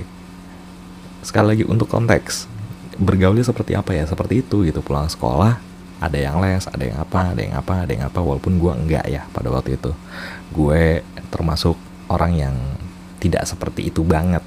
Sekali 1.23 1.47
lagi 1.57 1.65
untuk 1.65 1.87
konteks 1.89 2.51
bergaulnya 2.99 3.47
seperti 3.47 3.73
apa 3.79 3.97
ya? 3.97 4.05
Seperti 4.05 4.43
itu 4.45 4.67
gitu 4.67 4.83
pulang 4.85 5.09
sekolah 5.09 5.73
ada 6.03 6.19
yang 6.19 6.43
les, 6.43 6.67
ada 6.67 6.83
yang 6.83 6.99
apa, 6.99 7.31
ada 7.31 7.41
yang 7.41 7.55
apa, 7.55 7.75
ada 7.87 7.93
yang 7.95 8.05
apa. 8.11 8.19
Walaupun 8.19 8.59
gue 8.59 8.73
enggak 8.75 9.07
ya 9.07 9.23
pada 9.31 9.55
waktu 9.55 9.79
itu, 9.79 9.95
gue 10.51 11.07
termasuk 11.31 11.79
orang 12.11 12.33
yang 12.35 12.55
tidak 13.23 13.47
seperti 13.47 13.87
itu 13.87 14.03
banget. 14.03 14.43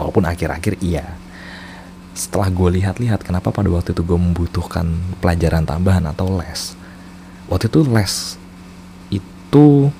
Walaupun 0.00 0.24
akhir-akhir 0.24 0.80
iya. 0.80 1.04
Setelah 2.16 2.48
gue 2.48 2.80
lihat-lihat 2.80 3.20
kenapa 3.20 3.52
pada 3.52 3.68
waktu 3.68 3.92
itu 3.92 4.00
gue 4.00 4.16
membutuhkan 4.16 4.96
pelajaran 5.20 5.68
tambahan 5.68 6.08
atau 6.08 6.40
les. 6.40 6.72
Waktu 7.52 7.68
itu 7.68 7.84
les 7.92 8.40
itu 9.12 9.92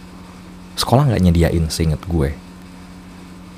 sekolah 0.72 1.12
nggak 1.12 1.22
nyediain 1.28 1.68
seinget 1.68 2.00
gue 2.08 2.32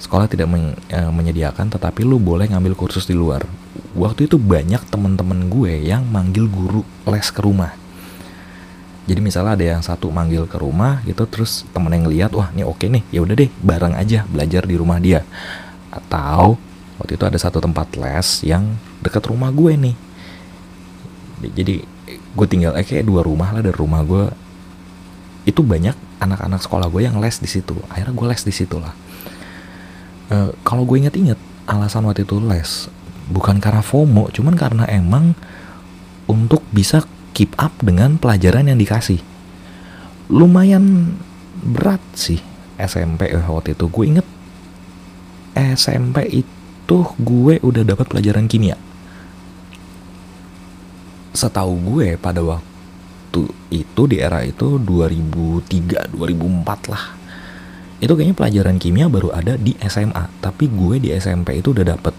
sekolah 0.04 0.28
tidak 0.28 0.52
men, 0.52 0.76
e, 0.92 1.00
menyediakan 1.08 1.72
tetapi 1.72 2.04
lu 2.04 2.20
boleh 2.20 2.44
ngambil 2.52 2.76
kursus 2.76 3.08
di 3.08 3.16
luar. 3.16 3.48
Waktu 3.96 4.28
itu 4.28 4.36
banyak 4.36 4.84
temen-temen 4.92 5.48
gue 5.48 5.80
yang 5.80 6.04
manggil 6.04 6.44
guru 6.44 6.84
les 7.08 7.28
ke 7.32 7.40
rumah. 7.40 7.72
Jadi 9.08 9.20
misalnya 9.20 9.56
ada 9.56 9.64
yang 9.76 9.82
satu 9.84 10.12
manggil 10.12 10.44
ke 10.44 10.56
rumah 10.60 11.00
gitu 11.04 11.24
terus 11.28 11.64
temen 11.72 11.92
yang 11.92 12.08
lihat 12.08 12.30
wah 12.32 12.48
ini 12.56 12.64
oke 12.64 12.88
nih 12.88 13.04
ya 13.12 13.20
udah 13.20 13.36
deh 13.36 13.52
bareng 13.60 13.92
aja 13.96 14.28
belajar 14.28 14.68
di 14.68 14.76
rumah 14.76 15.00
dia. 15.00 15.24
Atau 15.88 16.60
waktu 17.00 17.16
itu 17.16 17.24
ada 17.24 17.40
satu 17.40 17.64
tempat 17.64 17.96
les 17.96 18.28
yang 18.44 18.76
dekat 19.00 19.24
rumah 19.24 19.48
gue 19.52 19.72
nih. 19.72 19.96
Jadi 21.44 21.74
gue 22.12 22.46
tinggal 22.48 22.76
eh 22.76 22.84
kayak 22.84 23.08
dua 23.08 23.24
rumah 23.24 23.56
lah 23.56 23.64
dari 23.64 23.76
rumah 23.76 24.04
gue. 24.04 24.28
Itu 25.44 25.60
banyak 25.60 26.20
anak-anak 26.20 26.60
sekolah 26.64 26.88
gue 26.88 27.04
yang 27.04 27.20
les 27.20 27.36
di 27.36 27.48
situ. 27.48 27.76
Akhirnya 27.92 28.16
gue 28.16 28.26
les 28.28 28.40
di 28.44 28.52
situ 28.52 28.80
lah 28.80 29.03
uh, 30.30 30.50
kalau 30.62 30.86
gue 30.88 31.02
inget-inget 31.02 31.40
alasan 31.64 32.04
waktu 32.04 32.28
itu 32.28 32.38
les 32.44 32.92
bukan 33.32 33.56
karena 33.56 33.80
FOMO 33.80 34.28
cuman 34.32 34.54
karena 34.54 34.84
emang 34.88 35.32
untuk 36.28 36.64
bisa 36.72 37.04
keep 37.34 37.52
up 37.58 37.74
dengan 37.82 38.16
pelajaran 38.16 38.70
yang 38.70 38.78
dikasih. 38.78 39.20
Lumayan 40.30 41.16
berat 41.60 42.00
sih 42.14 42.40
SMP 42.80 43.28
eh, 43.28 43.42
waktu 43.42 43.76
itu. 43.76 43.90
Gue 43.90 44.04
inget 44.08 44.26
SMP 45.54 46.24
itu 46.30 46.98
gue 47.18 47.54
udah 47.60 47.82
dapat 47.84 48.06
pelajaran 48.08 48.46
kimia. 48.48 48.78
Setahu 51.34 51.74
gue 51.82 52.14
pada 52.14 52.40
waktu 52.40 53.50
itu 53.74 54.02
di 54.06 54.22
era 54.22 54.46
itu 54.46 54.78
2003 54.78 56.14
2004 56.14 56.92
lah 56.94 57.23
itu 58.04 58.12
kayaknya 58.12 58.36
pelajaran 58.36 58.76
kimia 58.76 59.08
baru 59.08 59.32
ada 59.32 59.56
di 59.56 59.72
SMA 59.88 60.28
tapi 60.44 60.68
gue 60.68 61.00
di 61.00 61.08
SMP 61.16 61.64
itu 61.64 61.72
udah 61.72 61.96
dapet. 61.96 62.12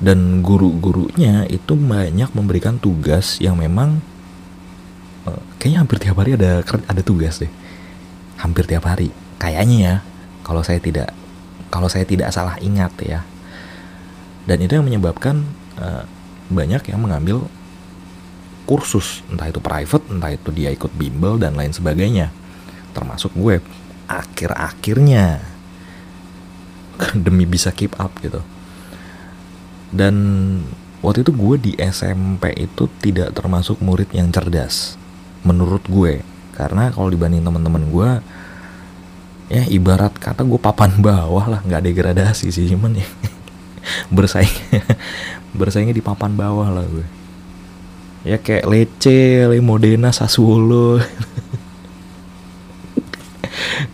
Dan 0.00 0.40
guru-gurunya 0.40 1.44
itu 1.48 1.76
banyak 1.76 2.32
memberikan 2.32 2.80
tugas 2.80 3.40
yang 3.40 3.60
memang 3.60 4.00
uh, 5.28 5.42
kayaknya 5.60 5.78
hampir 5.84 5.96
tiap 6.00 6.16
hari 6.16 6.40
ada 6.40 6.64
ada 6.64 7.02
tugas 7.04 7.40
deh. 7.40 7.52
Hampir 8.40 8.64
tiap 8.64 8.88
hari. 8.88 9.12
Kayaknya 9.36 9.76
ya 9.76 9.94
kalau 10.40 10.64
saya 10.64 10.80
tidak 10.80 11.12
kalau 11.68 11.88
saya 11.92 12.08
tidak 12.08 12.32
salah 12.32 12.56
ingat 12.60 12.92
ya. 13.04 13.20
Dan 14.44 14.60
itu 14.60 14.76
yang 14.76 14.84
menyebabkan 14.84 15.44
uh, 15.76 16.04
banyak 16.48 16.84
yang 16.88 17.00
mengambil 17.00 17.48
kursus. 18.64 19.24
Entah 19.28 19.48
itu 19.48 19.60
private 19.60 20.04
entah 20.08 20.32
itu 20.32 20.48
dia 20.52 20.72
ikut 20.72 20.92
bimbel 20.96 21.36
dan 21.36 21.56
lain 21.56 21.72
sebagainya. 21.72 22.32
Termasuk 22.92 23.32
gue 23.36 23.60
akhir-akhirnya. 24.06 25.42
Demi 27.24 27.44
bisa 27.44 27.74
keep 27.74 27.96
up 27.98 28.14
gitu. 28.22 28.40
Dan 29.94 30.14
waktu 31.04 31.22
itu 31.22 31.30
gue 31.30 31.56
di 31.60 31.72
SMP 31.78 32.50
itu 32.58 32.90
tidak 32.98 33.36
termasuk 33.36 33.78
murid 33.78 34.10
yang 34.10 34.32
cerdas 34.34 34.98
menurut 35.46 35.84
gue. 35.86 36.24
Karena 36.54 36.90
kalau 36.90 37.10
dibanding 37.10 37.42
teman-teman 37.42 37.84
gue 37.90 38.10
ya 39.52 39.62
ibarat 39.68 40.16
kata 40.16 40.42
gue 40.42 40.56
papan 40.56 40.96
bawah 41.04 41.44
lah 41.46 41.60
nggak 41.60 41.84
degradasi 41.84 42.48
sih 42.48 42.64
cuman 42.72 42.96
ya 42.96 43.06
bersaing 44.16 44.48
bersaingnya 45.52 45.94
di 45.94 46.02
papan 46.02 46.34
bawah 46.34 46.72
lah 46.72 46.84
gue. 46.88 47.06
Ya 48.24 48.40
kayak 48.40 48.64
Lece, 48.64 49.44
Le 49.44 49.60
Modena, 49.60 50.08
Sassuolo 50.08 50.96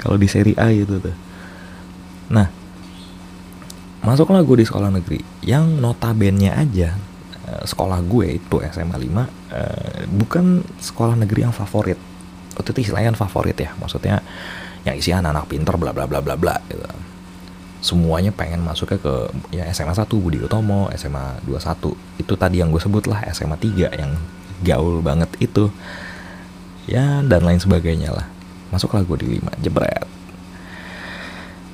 kalau 0.00 0.16
di 0.16 0.26
seri 0.30 0.52
A 0.56 0.70
gitu 0.72 1.00
tuh 1.00 1.16
nah 2.30 2.48
masuklah 4.00 4.40
gue 4.40 4.64
di 4.64 4.66
sekolah 4.66 4.88
negeri 4.88 5.20
yang 5.44 5.80
notabene 5.80 6.48
aja 6.48 6.96
eh, 7.48 7.62
sekolah 7.66 8.00
gue 8.06 8.40
itu 8.40 8.56
SMA 8.72 8.96
5 8.96 9.04
uh, 9.04 9.20
eh, 9.20 9.26
bukan 10.08 10.64
sekolah 10.80 11.18
negeri 11.20 11.44
yang 11.44 11.54
favorit 11.54 11.98
waktu 12.56 12.70
itu 12.76 12.90
istilahnya 12.90 13.12
favorit 13.16 13.56
ya 13.56 13.76
maksudnya 13.76 14.24
yang 14.88 14.96
isi 14.96 15.12
anak-anak 15.12 15.44
pinter 15.52 15.74
bla 15.76 15.92
bla 15.92 16.08
bla 16.08 16.24
bla 16.24 16.34
bla 16.36 16.56
gitu 16.72 16.88
semuanya 17.80 18.28
pengen 18.30 18.60
masuknya 18.60 19.00
ke 19.00 19.14
ya 19.56 19.64
SMA 19.72 19.96
1 19.96 20.04
Budi 20.12 20.38
Utomo, 20.40 20.92
SMA 20.94 21.40
21. 21.48 21.96
Itu 22.20 22.36
tadi 22.36 22.60
yang 22.60 22.68
gue 22.68 22.80
sebut 22.80 23.08
lah 23.08 23.24
SMA 23.32 23.56
3 23.56 23.88
yang 23.96 24.20
gaul 24.60 25.00
banget 25.00 25.32
itu. 25.40 25.72
Ya 26.84 27.24
dan 27.24 27.44
lain 27.44 27.60
sebagainya 27.60 28.12
lah. 28.12 28.28
Masuklah 28.70 29.02
gue 29.02 29.16
di 29.20 29.26
5 29.38 29.62
jebret. 29.62 30.06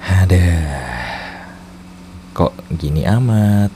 Ada 0.02 0.46
kok 2.32 2.52
gini 2.76 3.04
amat. 3.04 3.72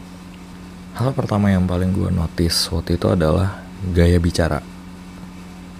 Hal 0.98 1.10
pertama 1.14 1.50
yang 1.50 1.66
paling 1.66 1.90
gue 1.94 2.08
notice 2.10 2.70
waktu 2.70 2.96
itu 2.96 3.06
adalah 3.10 3.62
gaya 3.90 4.16
bicara. 4.22 4.62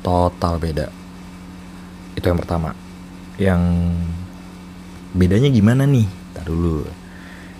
Total 0.03 0.55
beda. 0.59 0.87
Itu 2.19 2.27
yang 2.27 2.41
pertama. 2.41 2.75
Yang 3.41 3.63
bedanya 5.11 5.51
gimana 5.51 5.91
nih 5.91 6.07
tak 6.31 6.47
dulu 6.47 6.87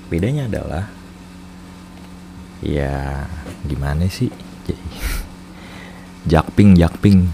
bedanya 0.07 0.47
adalah 0.47 0.87
ya 2.63 3.27
gimana 3.67 4.07
sih 4.07 4.31
jakping 6.31 6.79
jakping 6.79 7.27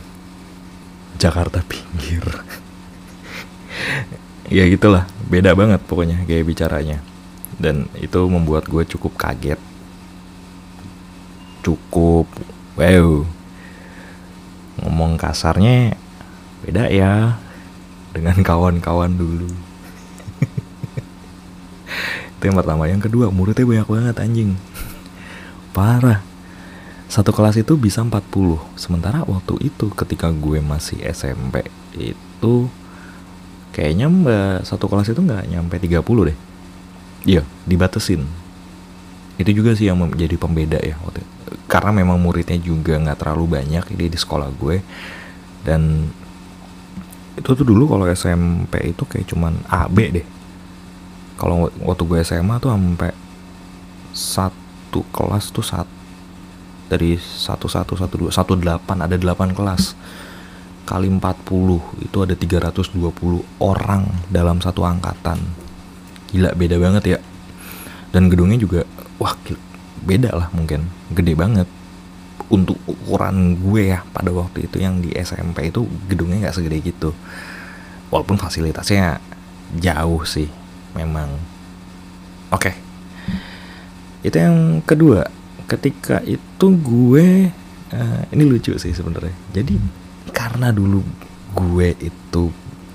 Jakarta 1.16 1.64
pinggir. 1.64 2.24
Ya 4.46 4.62
gitulah 4.70 5.10
beda 5.26 5.58
banget 5.58 5.82
pokoknya 5.90 6.22
gaya 6.22 6.46
bicaranya. 6.46 7.02
Dan 7.58 7.90
itu 7.98 8.30
membuat 8.30 8.70
gue 8.70 8.86
cukup 8.86 9.18
kaget. 9.18 9.58
Cukup 11.66 12.30
wow. 12.78 13.26
Ngomong 14.86 15.18
kasarnya 15.18 15.98
beda 16.62 16.86
ya 16.94 17.42
dengan 18.14 18.38
kawan-kawan 18.46 19.18
dulu. 19.18 19.50
Itu 22.38 22.42
yang 22.46 22.56
pertama. 22.62 22.86
Yang 22.86 23.10
kedua 23.10 23.34
muridnya 23.34 23.66
banyak 23.66 23.88
banget 23.90 24.16
anjing. 24.22 24.50
Parah 25.74 26.22
satu 27.06 27.30
kelas 27.30 27.54
itu 27.62 27.78
bisa 27.78 28.02
40 28.02 28.18
sementara 28.74 29.22
waktu 29.22 29.70
itu 29.70 29.86
ketika 29.94 30.26
gue 30.34 30.58
masih 30.58 30.98
SMP 31.06 31.62
itu 31.94 32.66
kayaknya 33.70 34.10
mbak 34.10 34.66
satu 34.66 34.90
kelas 34.90 35.14
itu 35.14 35.20
nggak 35.22 35.46
nyampe 35.46 35.78
30 35.78 36.02
deh. 36.02 36.38
Iya. 37.26 37.42
Dibatesin 37.66 38.26
itu 39.36 39.50
juga 39.52 39.76
sih 39.76 39.86
yang 39.86 40.00
menjadi 40.00 40.40
pembeda 40.40 40.80
ya 40.80 40.96
waktu 41.04 41.20
itu. 41.20 41.32
karena 41.70 41.90
memang 41.94 42.18
muridnya 42.18 42.58
juga 42.58 42.96
nggak 42.98 43.22
terlalu 43.22 43.60
banyak 43.60 43.84
ini 43.94 44.06
di 44.10 44.18
sekolah 44.18 44.48
gue. 44.56 44.82
Dan 45.62 46.10
itu 47.36 47.50
tuh 47.52 47.66
dulu 47.66 47.90
kalau 47.90 48.08
SMP 48.10 48.96
itu 48.96 49.04
kayak 49.04 49.28
cuman 49.30 49.60
AB 49.68 49.96
deh. 50.10 50.26
Kalau 51.36 51.68
waktu 51.84 52.02
gue 52.08 52.18
SMA 52.24 52.56
tuh 52.58 52.72
sampai 52.72 53.12
satu 54.16 55.04
kelas 55.12 55.52
tuh 55.52 55.60
saat 55.60 55.84
dari 56.86 57.18
satu 57.18 57.66
satu 57.66 57.98
satu 57.98 58.14
dua 58.14 58.30
satu 58.30 58.54
delapan 58.54 59.02
ada 59.02 59.18
delapan 59.18 59.50
kelas. 59.52 59.98
Kali 60.86 61.10
40 61.10 62.06
itu 62.06 62.16
ada 62.22 62.34
320 62.38 62.94
orang 63.58 64.06
dalam 64.30 64.62
satu 64.62 64.86
angkatan. 64.86 65.42
Gila 66.30 66.54
beda 66.54 66.78
banget 66.78 67.04
ya. 67.10 67.18
Dan 68.14 68.30
gedungnya 68.30 68.54
juga 68.54 68.86
wah 69.18 69.34
gila, 69.42 69.58
beda 70.06 70.30
lah 70.30 70.48
mungkin. 70.54 70.86
Gede 71.10 71.34
banget. 71.34 71.66
Untuk 72.46 72.78
ukuran 72.86 73.58
gue 73.58 73.98
ya 73.98 74.06
pada 74.14 74.30
waktu 74.30 74.70
itu 74.70 74.78
yang 74.78 75.02
di 75.02 75.10
SMP 75.18 75.74
itu 75.74 75.90
gedungnya 76.06 76.46
nggak 76.46 76.54
segede 76.54 76.78
gitu. 76.78 77.10
Walaupun 78.14 78.38
fasilitasnya 78.38 79.18
jauh 79.74 80.22
sih 80.22 80.46
memang. 80.94 81.34
Oke. 82.54 82.70
Okay. 82.70 82.74
itu 84.26 84.42
yang 84.42 84.82
kedua 84.82 85.22
ketika 85.66 86.22
itu 86.22 86.66
gue 86.78 87.50
uh, 87.92 88.22
ini 88.30 88.44
lucu 88.46 88.74
sih 88.78 88.94
sebenarnya 88.94 89.34
jadi 89.50 89.74
karena 90.30 90.70
dulu 90.70 91.02
gue 91.54 91.88
itu 91.98 92.42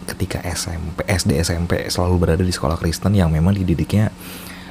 ketika 0.07 0.43
SMP 0.51 1.03
SD 1.07 1.31
SMP 1.39 1.87
selalu 1.87 2.15
berada 2.27 2.43
di 2.43 2.51
sekolah 2.51 2.75
Kristen 2.75 3.15
yang 3.15 3.31
memang 3.31 3.55
dididiknya 3.55 4.11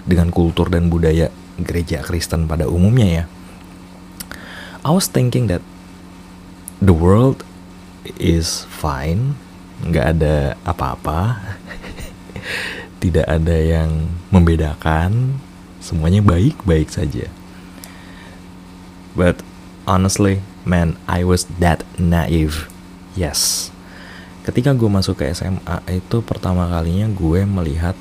dengan 0.05 0.33
kultur 0.33 0.69
dan 0.69 0.89
budaya 0.89 1.29
gereja 1.61 2.01
Kristen 2.01 2.49
pada 2.49 2.69
umumnya 2.69 3.09
ya 3.09 3.25
I 4.81 4.91
was 4.93 5.09
thinking 5.09 5.49
that 5.53 5.61
the 6.81 6.97
world 6.97 7.45
is 8.17 8.65
fine 8.69 9.37
nggak 9.85 10.17
ada 10.17 10.57
apa-apa 10.65 11.37
tidak 13.01 13.27
ada 13.27 13.57
yang 13.57 14.13
membedakan, 14.29 15.41
semuanya 15.81 16.21
baik-baik 16.21 16.93
saja. 16.93 17.33
But 19.15 19.43
honestly, 19.89 20.45
man, 20.63 20.97
I 21.11 21.27
was 21.27 21.49
that 21.59 21.83
naive. 21.99 22.71
Yes. 23.19 23.71
Ketika 24.47 24.73
gue 24.73 24.89
masuk 24.89 25.21
ke 25.21 25.29
SMA 25.35 25.77
itu 25.91 26.25
pertama 26.25 26.67
kalinya 26.71 27.11
gue 27.11 27.45
melihat 27.45 27.95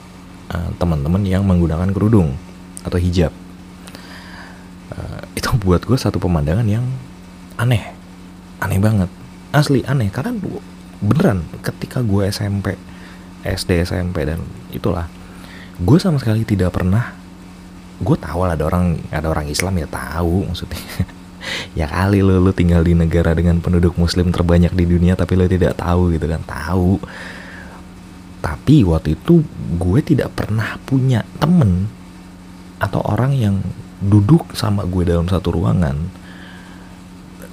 uh, 0.54 0.70
teman-teman 0.80 1.22
yang 1.28 1.44
menggunakan 1.44 1.90
kerudung 1.92 2.38
atau 2.86 2.96
hijab. 2.96 3.34
Uh, 4.94 5.22
itu 5.36 5.50
buat 5.60 5.84
gue 5.84 5.98
satu 6.00 6.18
pemandangan 6.18 6.66
yang 6.66 6.86
aneh, 7.60 7.92
aneh 8.64 8.80
banget, 8.80 9.12
asli 9.52 9.84
aneh 9.86 10.08
karena 10.10 10.34
beneran 11.00 11.48
ketika 11.64 12.04
gue 12.04 12.28
SMP 12.28 12.76
SD 13.44 13.88
SMP 13.88 14.28
dan 14.28 14.44
itulah 14.76 15.08
gue 15.80 15.98
sama 16.00 16.20
sekali 16.20 16.44
tidak 16.44 16.76
pernah 16.76 17.16
gue 18.00 18.18
tahu 18.18 18.48
lah 18.48 18.56
ada 18.56 18.66
orang 18.66 18.96
ada 19.12 19.28
orang 19.28 19.48
Islam 19.52 19.76
ya 19.80 19.88
tahu 19.88 20.48
maksudnya. 20.48 20.80
Ya 21.72 21.88
kali 21.88 22.20
lo 22.20 22.36
lo 22.44 22.52
tinggal 22.52 22.84
di 22.84 22.92
negara 22.92 23.32
dengan 23.32 23.64
penduduk 23.64 23.96
Muslim 23.96 24.28
terbanyak 24.28 24.76
di 24.76 24.84
dunia 24.84 25.16
tapi 25.16 25.40
lo 25.40 25.48
tidak 25.48 25.80
tahu 25.80 26.12
gitu 26.12 26.28
kan. 26.28 26.44
Tahu. 26.44 27.00
Tapi 28.44 28.84
waktu 28.84 29.16
itu 29.16 29.48
gue 29.80 30.00
tidak 30.04 30.36
pernah 30.36 30.76
punya 30.84 31.24
temen 31.40 31.88
atau 32.76 33.00
orang 33.08 33.32
yang 33.40 33.56
duduk 34.04 34.52
sama 34.52 34.84
gue 34.84 35.08
dalam 35.08 35.32
satu 35.32 35.56
ruangan 35.56 35.96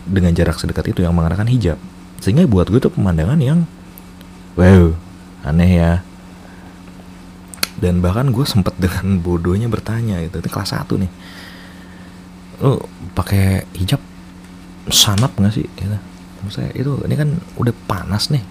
dengan 0.07 0.35
jarak 0.35 0.59
sedekat 0.59 0.91
itu 0.91 1.07
yang 1.07 1.15
mengenakan 1.15 1.47
hijab. 1.47 1.79
Sehingga 2.19 2.43
buat 2.51 2.67
gue 2.67 2.83
itu 2.83 2.91
pemandangan 2.91 3.39
yang 3.39 3.71
wow 4.59 4.95
aneh 5.47 5.79
ya 5.79 6.03
dan 7.77 8.01
bahkan 8.01 8.33
gue 8.33 8.47
sempet 8.49 8.73
dengan 8.81 9.21
bodohnya 9.21 9.69
bertanya 9.69 10.25
gitu. 10.25 10.41
Itu 10.41 10.49
kelas 10.49 10.73
1 10.73 10.97
nih. 10.97 11.11
Lu 12.65 12.81
pakai 13.13 13.69
hijab 13.77 14.01
sanap 14.89 15.37
nggak 15.37 15.53
sih? 15.53 15.69
Gitu. 15.77 15.99
maksudnya 16.37 16.71
itu 16.79 16.95
ini 17.11 17.15
kan 17.19 17.29
udah 17.59 17.75
panas 17.91 18.33
nih 18.33 18.45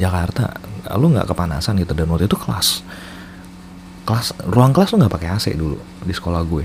Jakarta. 0.00 0.56
Lu 0.96 1.12
nggak 1.12 1.28
kepanasan 1.28 1.76
gitu. 1.82 1.92
Dan 1.92 2.08
waktu 2.08 2.24
itu 2.24 2.38
kelas 2.40 2.80
kelas 4.04 4.36
ruang 4.48 4.72
kelas 4.72 4.92
lu 4.92 5.00
nggak 5.00 5.12
pakai 5.12 5.28
AC 5.32 5.46
dulu 5.52 5.76
di 6.04 6.14
sekolah 6.16 6.40
gue. 6.48 6.64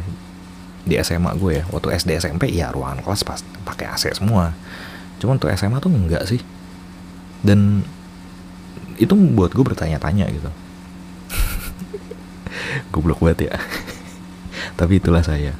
Di 0.87 0.95
SMA 1.03 1.35
gue 1.35 1.51
ya. 1.59 1.63
Waktu 1.67 1.99
SD 1.99 2.09
SMP 2.15 2.47
ya 2.55 2.71
ruangan 2.71 3.03
kelas 3.03 3.27
pas 3.27 3.43
pakai 3.67 3.91
AC 3.91 4.15
semua. 4.15 4.55
Cuman 5.19 5.35
tuh 5.35 5.51
SMA 5.51 5.83
tuh 5.83 5.91
enggak 5.91 6.23
sih. 6.23 6.39
Dan 7.43 7.83
itu 8.99 9.11
membuat 9.15 9.51
gue 9.55 9.63
bertanya-tanya 9.63 10.27
gitu 10.31 10.51
goblok 12.93 13.23
banget 13.23 13.51
ya. 13.51 13.55
Tapi 14.79 14.99
itulah 14.99 15.23
saya. 15.23 15.55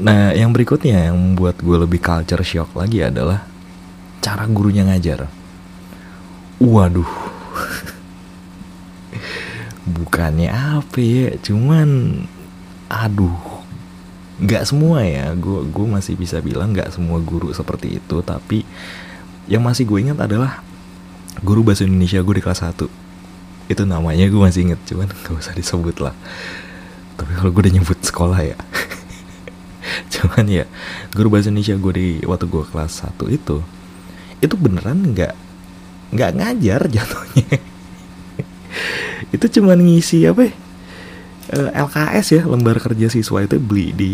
Nah 0.00 0.32
yang 0.32 0.54
berikutnya 0.54 1.10
yang 1.10 1.16
membuat 1.16 1.60
gue 1.60 1.76
lebih 1.76 2.00
culture 2.00 2.44
shock 2.44 2.72
lagi 2.72 3.04
adalah 3.04 3.44
cara 4.24 4.48
gurunya 4.48 4.88
ngajar. 4.88 5.28
Waduh. 6.60 7.06
Bukannya 9.96 10.48
apa 10.48 10.98
ya 11.00 11.36
cuman 11.40 12.22
aduh. 12.88 13.60
Nggak 14.40 14.64
semua 14.64 15.04
ya 15.04 15.36
gue 15.36 15.68
gue 15.68 15.86
masih 15.86 16.16
bisa 16.16 16.40
bilang 16.40 16.72
nggak 16.72 16.96
semua 16.96 17.20
guru 17.20 17.52
seperti 17.52 18.00
itu 18.00 18.16
tapi 18.24 18.64
yang 19.44 19.60
masih 19.60 19.84
gue 19.84 20.00
ingat 20.00 20.16
adalah 20.16 20.64
guru 21.44 21.60
bahasa 21.60 21.84
Indonesia 21.84 22.24
gue 22.24 22.40
di 22.40 22.44
kelas 22.44 22.64
1 22.64 22.88
itu 23.70 23.82
namanya 23.86 24.26
gue 24.26 24.40
masih 24.42 24.66
inget 24.66 24.80
cuman 24.90 25.06
gak 25.06 25.38
usah 25.38 25.54
disebut 25.54 26.02
lah. 26.02 26.14
Tapi 27.14 27.30
kalau 27.38 27.54
gue 27.54 27.62
udah 27.62 27.74
nyebut 27.78 27.98
sekolah 28.02 28.42
ya. 28.42 28.58
Cuman 30.12 30.50
ya 30.50 30.66
guru 31.14 31.30
bahasa 31.30 31.54
Indonesia 31.54 31.78
gue 31.78 31.92
di 31.94 32.08
waktu 32.26 32.50
gue 32.50 32.64
kelas 32.66 33.06
1 33.06 33.14
itu 33.30 33.62
itu 34.40 34.54
beneran 34.56 35.14
nggak 35.14 35.34
nggak 36.10 36.30
ngajar 36.34 36.80
jatuhnya. 36.90 37.60
Itu 39.34 39.46
cuman 39.46 39.78
ngisi 39.78 40.26
apa 40.26 40.48
ya? 40.48 40.54
Eh, 41.50 41.70
LKS 41.74 42.26
ya 42.34 42.42
lembar 42.46 42.78
kerja 42.78 43.10
siswa 43.10 43.42
itu 43.42 43.58
beli 43.58 43.90
di 43.94 44.12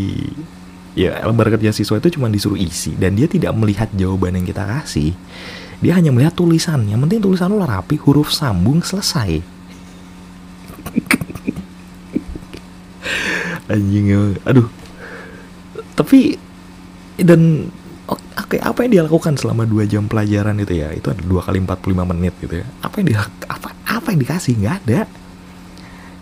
ya 0.96 1.20
lembar 1.28 1.52
kerja 1.52 1.76
siswa 1.76 2.00
itu 2.00 2.16
cuma 2.16 2.32
disuruh 2.32 2.56
isi 2.56 2.96
dan 2.96 3.12
dia 3.12 3.28
tidak 3.28 3.52
melihat 3.52 3.92
jawaban 3.92 4.40
yang 4.40 4.48
kita 4.48 4.64
kasih. 4.64 5.12
Dia 5.84 5.92
hanya 5.92 6.08
melihat 6.08 6.32
tulisan 6.32 6.88
yang 6.88 7.04
penting 7.04 7.20
tulisan 7.20 7.52
lu 7.52 7.60
rapi 7.60 8.00
huruf 8.00 8.32
sambung 8.32 8.80
selesai. 8.80 9.44
Anjing 13.76 14.06
ya. 14.08 14.20
aduh. 14.48 14.72
Tapi 15.92 16.40
dan 17.20 17.68
oke 18.40 18.56
apa 18.56 18.88
yang 18.88 18.90
dia 18.96 19.04
lakukan 19.04 19.36
selama 19.36 19.68
dua 19.68 19.84
jam 19.84 20.08
pelajaran 20.08 20.56
itu 20.64 20.80
ya? 20.80 20.96
Itu 20.96 21.12
ada 21.12 21.20
dua 21.20 21.44
kali 21.44 21.60
45 21.60 22.12
menit 22.16 22.32
gitu 22.40 22.64
ya. 22.64 22.66
Apa 22.80 23.04
yang 23.04 23.12
dia 23.12 23.20
apa 23.52 23.76
apa 23.84 24.16
yang 24.16 24.20
dikasih? 24.24 24.56
Nggak 24.56 24.76
ada. 24.88 25.04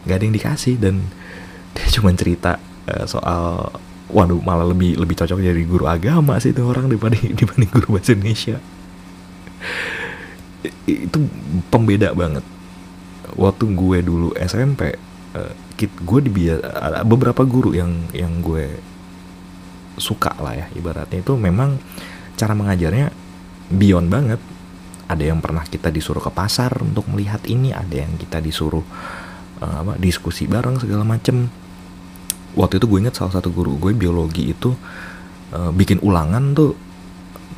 Nggak 0.03 0.17
ada 0.19 0.25
yang 0.27 0.35
dikasih 0.35 0.75
dan 0.83 0.99
dia 1.79 1.87
cuma 1.95 2.11
cerita 2.19 2.59
uh, 2.91 3.07
soal 3.07 3.71
waduh 4.15 4.39
malah 4.47 4.71
lebih 4.71 4.95
lebih 4.95 5.19
cocok 5.19 5.43
jadi 5.43 5.63
guru 5.67 5.91
agama 5.91 6.39
sih 6.39 6.55
itu 6.55 6.63
orang 6.63 6.87
dibanding 6.87 7.35
dibanding 7.39 7.71
guru 7.75 7.99
bahasa 7.99 8.15
Indonesia. 8.15 8.63
Itu 10.87 11.19
pembeda 11.69 12.15
banget. 12.15 12.47
Waktu 13.35 13.65
gue 13.75 13.99
dulu 14.07 14.31
SMP 14.39 14.95
uh, 15.35 15.53
gue 15.83 16.19
ada 16.63 17.03
beberapa 17.03 17.43
guru 17.43 17.75
yang 17.75 17.91
yang 18.15 18.39
gue 18.39 18.79
suka 19.99 20.31
lah 20.39 20.55
ya 20.55 20.67
ibaratnya. 20.79 21.19
Itu 21.19 21.35
memang 21.35 21.83
cara 22.39 22.55
mengajarnya 22.55 23.11
beyond 23.75 24.09
banget. 24.09 24.41
Ada 25.05 25.35
yang 25.35 25.43
pernah 25.43 25.67
kita 25.67 25.91
disuruh 25.93 26.23
ke 26.23 26.33
pasar 26.33 26.71
untuk 26.81 27.11
melihat 27.13 27.43
ini 27.45 27.75
ada 27.75 27.93
yang 27.93 28.17
kita 28.17 28.41
disuruh 28.41 28.87
uh, 29.61 29.77
apa 29.85 29.93
diskusi 30.01 30.47
bareng 30.47 30.81
segala 30.81 31.03
macem 31.05 31.51
waktu 32.55 32.79
itu 32.79 32.87
gue 32.87 32.99
inget 33.03 33.15
salah 33.19 33.35
satu 33.35 33.51
guru 33.51 33.75
gue 33.79 33.93
biologi 33.95 34.55
itu 34.55 34.75
uh, 35.55 35.71
bikin 35.75 36.03
ulangan 36.03 36.55
tuh 36.55 36.73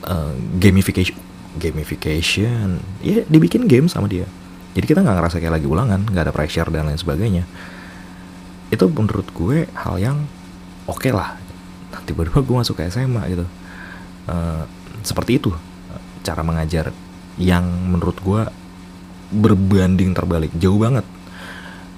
uh, 0.09 0.33
gamification 0.57 1.17
gamification. 1.57 2.81
Ya 3.01 3.25
dibikin 3.27 3.65
game 3.65 3.89
sama 3.89 4.07
dia. 4.07 4.29
Jadi 4.77 4.85
kita 4.85 5.01
nggak 5.01 5.17
ngerasa 5.17 5.37
kayak 5.41 5.57
lagi 5.57 5.69
ulangan 5.69 6.05
nggak 6.05 6.29
ada 6.29 6.35
pressure 6.37 6.69
dan 6.69 6.85
lain 6.89 7.01
sebagainya. 7.01 7.49
Itu 8.69 8.93
menurut 8.93 9.29
gue 9.33 9.65
hal 9.73 9.97
yang 9.97 10.29
oke 10.85 11.01
okay 11.01 11.13
lah. 11.17 11.41
Tiba-tiba 12.05 12.45
gue 12.45 12.57
masuk 12.61 12.77
ke 12.77 12.93
SMA 12.93 13.23
gitu. 13.33 13.47
Uh, 14.29 14.69
seperti 15.01 15.41
itu 15.41 15.51
cara 16.21 16.43
mengajar 16.45 16.93
yang 17.41 17.65
menurut 17.65 18.21
gue 18.21 18.43
berbanding 19.33 20.13
terbalik. 20.13 20.53
Jauh 20.61 20.77
banget. 20.77 21.09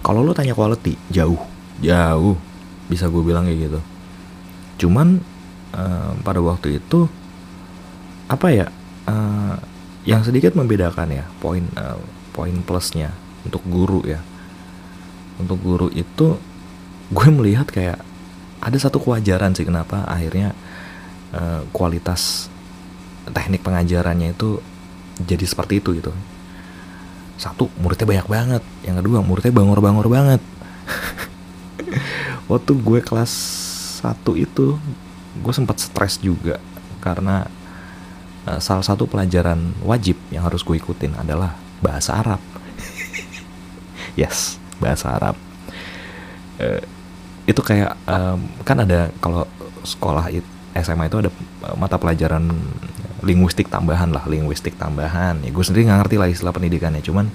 Kalau 0.06 0.22
lo 0.22 0.30
tanya 0.30 0.54
quality 0.54 0.94
jauh. 1.10 1.42
Jauh 1.82 2.38
bisa 2.88 3.06
gue 3.06 3.22
bilang 3.22 3.44
kayak 3.44 3.68
gitu. 3.68 3.80
Cuman 4.84 5.20
uh, 5.76 6.12
pada 6.24 6.40
waktu 6.40 6.80
itu 6.80 7.06
apa 8.28 8.48
ya 8.52 8.66
uh, 9.08 9.56
yang 10.08 10.24
sedikit 10.24 10.56
membedakan 10.56 11.12
ya 11.12 11.24
poin 11.40 11.68
uh, 11.76 12.00
poin 12.32 12.56
plusnya 12.64 13.12
untuk 13.44 13.60
guru 13.68 14.00
ya. 14.08 14.24
Untuk 15.38 15.60
guru 15.62 15.92
itu 15.92 16.40
gue 17.08 17.28
melihat 17.30 17.68
kayak 17.68 18.00
ada 18.58 18.74
satu 18.80 18.98
kewajaran 18.98 19.54
sih 19.54 19.62
kenapa 19.62 20.02
akhirnya 20.08 20.56
uh, 21.30 21.62
kualitas 21.70 22.50
teknik 23.28 23.62
pengajarannya 23.62 24.34
itu 24.34 24.58
jadi 25.20 25.44
seperti 25.44 25.84
itu 25.84 26.00
gitu. 26.00 26.10
Satu 27.38 27.70
muridnya 27.78 28.08
banyak 28.08 28.26
banget. 28.26 28.62
Yang 28.82 28.96
kedua 29.04 29.18
muridnya 29.22 29.54
bangor-bangor 29.54 30.08
banget 30.10 30.40
waktu 32.48 32.72
gue 32.74 33.00
kelas 33.04 33.32
satu 34.02 34.34
itu 34.34 34.80
gue 35.38 35.52
sempat 35.54 35.78
stres 35.78 36.18
juga. 36.18 36.58
Karena 36.98 37.46
uh, 38.48 38.58
salah 38.58 38.82
satu 38.82 39.06
pelajaran 39.06 39.76
wajib 39.84 40.18
yang 40.32 40.48
harus 40.48 40.64
gue 40.64 40.76
ikutin 40.80 41.14
adalah 41.14 41.54
bahasa 41.78 42.18
Arab. 42.18 42.40
Yes 44.18 44.58
bahasa 44.82 45.14
Arab. 45.14 45.36
Uh, 46.58 46.82
itu 47.46 47.60
kayak 47.62 47.94
um, 48.04 48.44
kan 48.66 48.82
ada 48.82 49.08
kalau 49.22 49.46
sekolah 49.86 50.28
SMA 50.76 51.08
itu 51.08 51.16
ada 51.24 51.30
eh, 51.32 51.76
mata 51.80 51.96
pelajaran 51.96 52.44
linguistik 53.24 53.72
tambahan 53.72 54.12
lah 54.12 54.28
linguistik 54.28 54.76
tambahan. 54.76 55.40
Ya 55.42 55.50
gue 55.50 55.64
sendiri 55.64 55.88
nggak 55.88 56.00
ngerti 56.06 56.16
lah 56.20 56.28
istilah 56.28 56.52
pendidikannya. 56.52 57.00
Cuman 57.02 57.32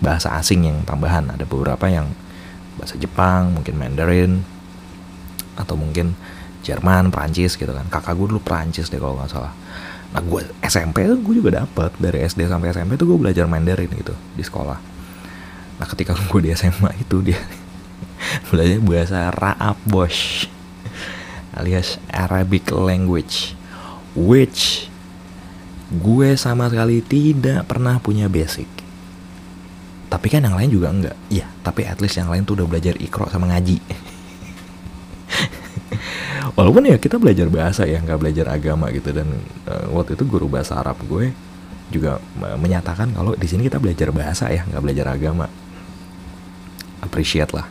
bahasa 0.00 0.32
asing 0.38 0.70
yang 0.70 0.78
tambahan. 0.86 1.28
Ada 1.34 1.44
beberapa 1.44 1.88
yang 1.90 2.08
bahasa 2.78 2.94
Jepang 3.00 3.56
mungkin 3.56 3.74
Mandarin 3.74 4.44
atau 5.56 5.74
mungkin 5.74 6.12
Jerman 6.62 7.10
Prancis 7.10 7.56
gitu 7.56 7.72
kan. 7.72 7.86
Kakak 7.88 8.14
gue 8.14 8.26
dulu 8.30 8.42
Prancis 8.42 8.92
deh 8.92 9.00
kalau 9.00 9.18
nggak 9.18 9.30
salah. 9.32 9.52
Nah 10.14 10.22
gue 10.22 10.40
SMP 10.62 11.08
gue 11.08 11.34
juga 11.34 11.64
dapet. 11.64 11.90
Dari 11.98 12.22
SD 12.22 12.46
sampai 12.46 12.70
SMP 12.70 12.94
tuh 12.94 13.10
gue 13.10 13.18
belajar 13.18 13.48
Mandarin 13.48 13.90
gitu 13.90 14.14
di 14.34 14.44
sekolah. 14.44 14.78
Nah 15.80 15.86
ketika 15.86 16.14
gue 16.30 16.40
di 16.44 16.50
SMA 16.52 16.90
itu 17.00 17.22
dia 17.24 17.40
belajar 18.50 18.78
bahasa 18.82 19.18
Raab 19.34 19.78
Bosch 19.88 20.50
alias 21.56 21.96
Arabic 22.12 22.68
language. 22.70 23.56
Which 24.16 24.88
gue 25.92 26.28
sama 26.40 26.72
sekali 26.72 27.04
tidak 27.04 27.68
pernah 27.68 28.00
punya 28.00 28.28
basic. 28.28 28.68
Tapi 30.06 30.26
kan 30.30 30.46
yang 30.46 30.56
lain 30.56 30.70
juga 30.72 30.88
enggak. 30.88 31.16
Iya 31.28 31.56
tapi 31.66 31.82
at 31.82 31.98
least 31.98 32.14
yang 32.14 32.30
lain 32.30 32.46
tuh 32.46 32.54
udah 32.54 32.70
belajar 32.70 32.94
ikro 33.02 33.26
sama 33.26 33.50
ngaji 33.50 33.82
walaupun 36.58 36.90
ya 36.90 36.96
kita 36.98 37.16
belajar 37.18 37.46
bahasa 37.50 37.86
ya 37.86 38.02
nggak 38.02 38.18
belajar 38.20 38.46
agama 38.50 38.90
gitu. 38.90 39.10
Dan 39.14 39.28
uh, 39.66 39.86
waktu 39.94 40.18
itu 40.18 40.24
guru 40.26 40.50
bahasa 40.50 40.78
Arab 40.78 40.98
gue 41.06 41.32
juga 41.86 42.18
menyatakan 42.58 43.14
kalau 43.14 43.38
di 43.38 43.46
sini 43.46 43.70
kita 43.70 43.78
belajar 43.78 44.10
bahasa 44.10 44.50
ya 44.50 44.66
nggak 44.66 44.82
belajar 44.82 45.06
agama. 45.14 45.46
Appreciate 46.98 47.54
lah. 47.54 47.66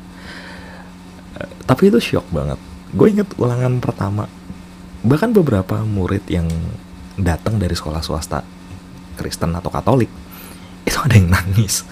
Tapi 1.66 1.92
itu 1.92 2.00
shock 2.00 2.24
banget. 2.32 2.56
Gue 2.96 3.12
inget 3.12 3.28
ulangan 3.36 3.84
pertama. 3.84 4.30
Bahkan 5.04 5.36
beberapa 5.36 5.84
murid 5.84 6.24
yang 6.32 6.48
datang 7.20 7.60
dari 7.60 7.76
sekolah 7.76 8.00
swasta 8.00 8.46
Kristen 9.20 9.52
atau 9.52 9.68
Katolik 9.68 10.08
itu 10.88 10.98
ada 11.02 11.16
yang 11.18 11.34
nangis. 11.34 11.84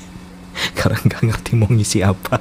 Karena 0.78 1.00
nggak 1.00 1.22
ngerti 1.26 1.50
mau 1.58 1.66
ngisi 1.72 2.06
apa 2.06 2.38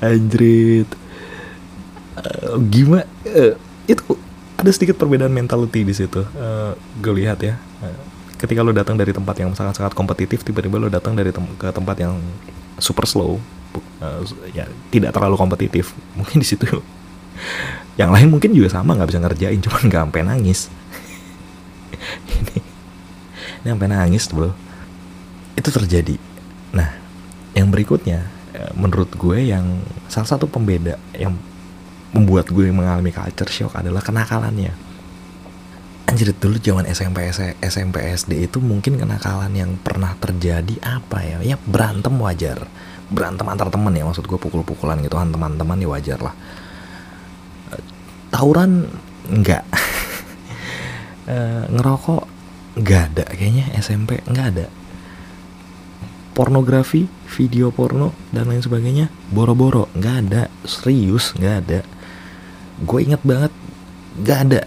anjrit 0.00 0.88
uh, 2.18 2.56
gimana? 2.68 3.04
Uh, 3.24 3.54
itu 3.84 4.04
ada 4.60 4.70
sedikit 4.72 5.00
perbedaan 5.00 5.32
mentality 5.32 5.84
di 5.84 5.94
situ. 5.96 6.20
Uh, 6.36 6.76
gue 7.00 7.14
lihat 7.24 7.40
ya. 7.40 7.56
Uh, 7.80 8.00
ketika 8.40 8.64
lo 8.64 8.72
datang 8.72 8.96
dari 8.96 9.12
tempat 9.12 9.36
yang 9.36 9.52
sangat-sangat 9.52 9.92
kompetitif 9.92 10.40
tiba-tiba 10.40 10.80
lo 10.80 10.88
datang 10.88 11.12
dari 11.12 11.28
tem 11.28 11.44
ke 11.60 11.68
tempat 11.68 11.96
yang 12.00 12.16
super 12.80 13.04
slow 13.04 13.36
uh, 14.00 14.24
ya 14.56 14.64
tidak 14.88 15.12
terlalu 15.12 15.36
kompetitif. 15.36 15.92
Mungkin 16.18 16.40
di 16.40 16.48
situ 16.48 16.80
yang 17.96 18.12
lain 18.12 18.28
mungkin 18.28 18.52
juga 18.52 18.68
sama 18.68 18.92
nggak 18.96 19.08
bisa 19.12 19.20
ngerjain 19.20 19.60
cuman 19.64 19.82
nggak 19.88 20.02
sampai 20.08 20.22
nangis. 20.24 20.60
Ini 22.32 22.56
ini 23.60 23.68
sampai 23.76 23.88
nangis 23.92 24.24
bro. 24.32 24.56
Itu 25.52 25.68
terjadi. 25.68 26.16
Nah 26.72 26.96
yang 27.52 27.68
berikutnya 27.68 28.24
eh, 28.24 28.39
menurut 28.76 29.10
gue 29.14 29.38
yang 29.50 29.80
salah 30.10 30.28
satu 30.28 30.46
pembeda 30.46 31.00
yang 31.16 31.36
membuat 32.10 32.50
gue 32.50 32.66
mengalami 32.70 33.14
culture 33.14 33.50
shock 33.50 33.78
adalah 33.78 34.02
kenakalannya. 34.02 34.74
Anjir 36.10 36.34
dulu 36.34 36.58
zaman 36.58 36.90
SMP 36.90 37.30
SMP 37.62 37.96
SD 38.02 38.50
itu 38.50 38.58
mungkin 38.58 38.98
kenakalan 38.98 39.54
yang 39.54 39.78
pernah 39.78 40.18
terjadi 40.18 40.74
apa 40.82 41.22
ya? 41.22 41.38
Ya 41.42 41.56
berantem 41.56 42.10
wajar. 42.18 42.66
Berantem 43.10 43.46
antar 43.46 43.70
teman 43.70 43.94
ya 43.94 44.02
maksud 44.02 44.26
gue 44.26 44.38
pukul-pukulan 44.38 44.98
gitu 45.06 45.14
kan 45.14 45.30
teman-teman 45.30 45.78
ya 45.78 45.88
wajar 45.90 46.18
lah. 46.18 46.34
Tawuran 48.34 48.90
enggak 49.30 49.62
e, 51.30 51.36
ngerokok 51.70 52.22
enggak 52.78 53.02
ada 53.14 53.24
kayaknya 53.34 53.70
SMP 53.78 54.18
enggak 54.26 54.46
ada 54.54 54.66
pornografi 56.40 57.04
video 57.36 57.68
porno 57.68 58.16
dan 58.32 58.48
lain 58.48 58.64
sebagainya 58.64 59.12
boro-boro 59.28 59.92
nggak 59.92 60.16
ada. 60.24 60.48
Serius 60.64 61.36
nggak 61.36 61.54
ada. 61.68 61.84
Gue 62.80 63.04
inget 63.04 63.20
banget 63.20 63.52
nggak 64.16 64.38
ada. 64.48 64.64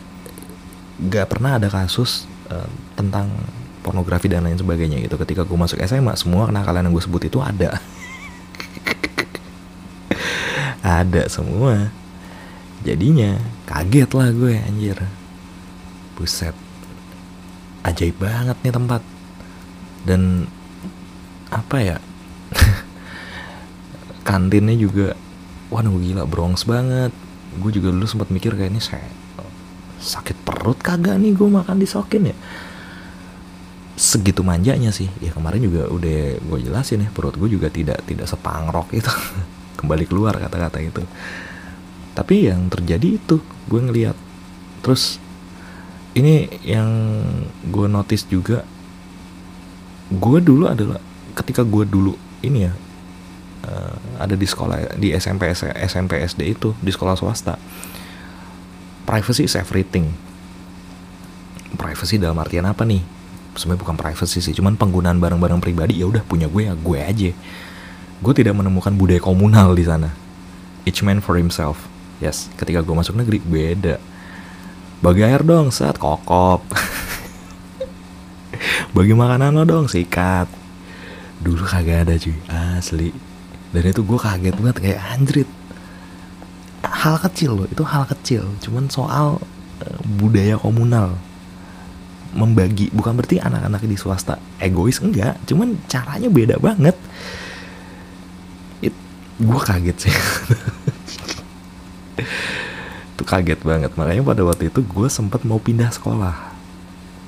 Gak 1.09 1.33
pernah 1.33 1.57
ada 1.57 1.73
kasus 1.73 2.29
uh, 2.53 2.69
tentang 2.93 3.33
pornografi 3.81 4.29
dan 4.29 4.45
lain 4.45 4.53
sebagainya 4.53 5.01
gitu. 5.01 5.17
Ketika 5.17 5.41
gue 5.49 5.57
masuk 5.57 5.81
SMA 5.81 6.13
semua 6.13 6.45
kenakalan 6.45 6.85
yang 6.85 6.93
gue 6.93 7.01
sebut 7.01 7.25
itu 7.25 7.41
ada. 7.41 7.81
Ada 10.83 11.31
semua. 11.31 11.89
Jadinya 12.83 13.39
kaget 13.65 14.11
lah 14.13 14.29
gue 14.29 14.61
anjir. 14.61 14.99
Buset. 16.19 16.53
Ajaib 17.87 18.19
banget 18.19 18.59
nih 18.61 18.73
tempat. 18.75 19.01
Dan 20.03 20.51
apa 21.53 21.77
ya? 21.79 21.97
Kantinnya 24.27 24.73
juga 24.73 25.13
waduh 25.69 25.93
gila 26.01 26.25
bronx 26.25 26.65
banget. 26.65 27.13
Gue 27.61 27.69
juga 27.69 27.93
dulu 27.93 28.09
sempat 28.09 28.33
mikir 28.33 28.57
kayak 28.57 28.73
ini 28.73 28.81
saya 28.81 29.05
sakit 30.03 30.43
perut 30.43 30.75
kagak 30.83 31.15
nih 31.15 31.31
gue 31.31 31.47
makan 31.47 31.79
disokin 31.79 32.33
ya? 32.33 32.35
Segitu 33.93 34.41
manjanya 34.41 34.89
sih. 34.89 35.07
Ya 35.21 35.31
kemarin 35.31 35.63
juga 35.63 35.87
udah 35.87 36.41
gue 36.41 36.57
jelasin 36.65 37.05
ya 37.05 37.09
perut 37.13 37.37
gue 37.37 37.49
juga 37.49 37.69
tidak 37.69 38.01
tidak 38.09 38.25
sepangrok 38.25 38.89
itu. 38.91 39.09
Kembali 39.79 40.03
keluar 40.09 40.35
kata-kata 40.35 40.81
itu. 40.81 41.05
Tapi 42.13 42.49
yang 42.49 42.69
terjadi 42.69 43.21
itu 43.21 43.37
gue 43.69 43.79
ngeliat. 43.79 44.17
Terus 44.83 45.17
ini 46.13 46.45
yang 46.61 46.89
gue 47.65 47.87
notice 47.89 48.29
juga 48.29 48.61
gue 50.13 50.39
dulu 50.43 50.69
adalah 50.69 51.01
ketika 51.33 51.65
gue 51.65 51.85
dulu 51.85 52.13
ini 52.45 52.69
ya 52.69 52.73
uh, 53.67 53.93
ada 54.21 54.37
di 54.37 54.45
sekolah 54.45 54.97
di 54.97 55.13
SMP 55.17 55.49
SMP 55.85 56.21
SD 56.23 56.41
itu 56.53 56.77
di 56.79 56.93
sekolah 56.93 57.17
swasta 57.17 57.57
privacy 59.03 59.45
is 59.45 59.53
everything. 59.53 60.15
Privacy 61.75 62.17
dalam 62.17 62.39
artian 62.39 62.65
apa 62.65 62.87
nih? 62.87 63.03
Sebenarnya 63.53 63.81
bukan 63.85 63.97
privacy 63.99 64.41
sih 64.41 64.55
cuman 64.55 64.73
penggunaan 64.73 65.21
barang-barang 65.21 65.61
pribadi 65.61 66.01
ya 66.01 66.09
udah 66.09 66.25
punya 66.25 66.49
gue 66.49 66.65
ya 66.65 66.73
gue 66.73 66.99
aja. 66.99 67.31
Gue 68.23 68.33
tidak 68.33 68.57
menemukan 68.57 68.95
budaya 68.95 69.21
komunal 69.21 69.77
di 69.77 69.85
sana. 69.85 70.09
Each 70.87 71.03
man 71.05 71.21
for 71.21 71.37
himself. 71.37 71.85
Yes 72.17 72.49
ketika 72.57 72.81
gue 72.81 72.95
masuk 72.95 73.13
negeri 73.13 73.43
beda. 73.43 74.01
Bagi 75.03 75.21
air 75.21 75.43
dong 75.43 75.69
saat 75.69 75.99
kokop. 75.99 76.63
Bagi 78.95 79.13
makanan 79.13 79.53
lo 79.53 79.63
dong 79.67 79.85
sikat 79.91 80.62
dulu 81.43 81.67
kagak 81.67 82.07
ada 82.07 82.15
cuy. 82.15 82.35
Asli. 82.47 83.11
Dan 83.75 83.83
itu 83.83 84.01
gue 84.01 84.19
kaget 84.19 84.55
banget 84.55 84.77
kayak 84.79 84.99
anjrit. 85.11 85.49
Hal 86.83 87.19
kecil 87.19 87.51
loh 87.59 87.67
itu 87.67 87.83
hal 87.83 88.07
kecil. 88.07 88.47
Cuman 88.63 88.87
soal 88.87 89.43
uh, 89.83 89.99
budaya 90.17 90.55
komunal. 90.55 91.19
Membagi 92.33 92.89
bukan 92.89 93.13
berarti 93.13 93.37
anak-anak 93.37 93.85
di 93.85 93.99
swasta 93.99 94.39
egois 94.57 94.97
enggak. 95.03 95.37
Cuman 95.45 95.77
caranya 95.85 96.31
beda 96.31 96.55
banget. 96.57 96.95
It, 98.81 98.95
gue 99.37 99.59
kaget 99.59 99.97
sih. 100.09 100.15
Itu 103.13 103.23
kaget 103.27 103.61
banget. 103.61 103.93
Makanya 103.93 104.25
pada 104.25 104.41
waktu 104.41 104.73
itu 104.73 104.81
gue 104.81 105.07
sempat 105.11 105.45
mau 105.45 105.61
pindah 105.61 105.93
sekolah. 105.93 106.33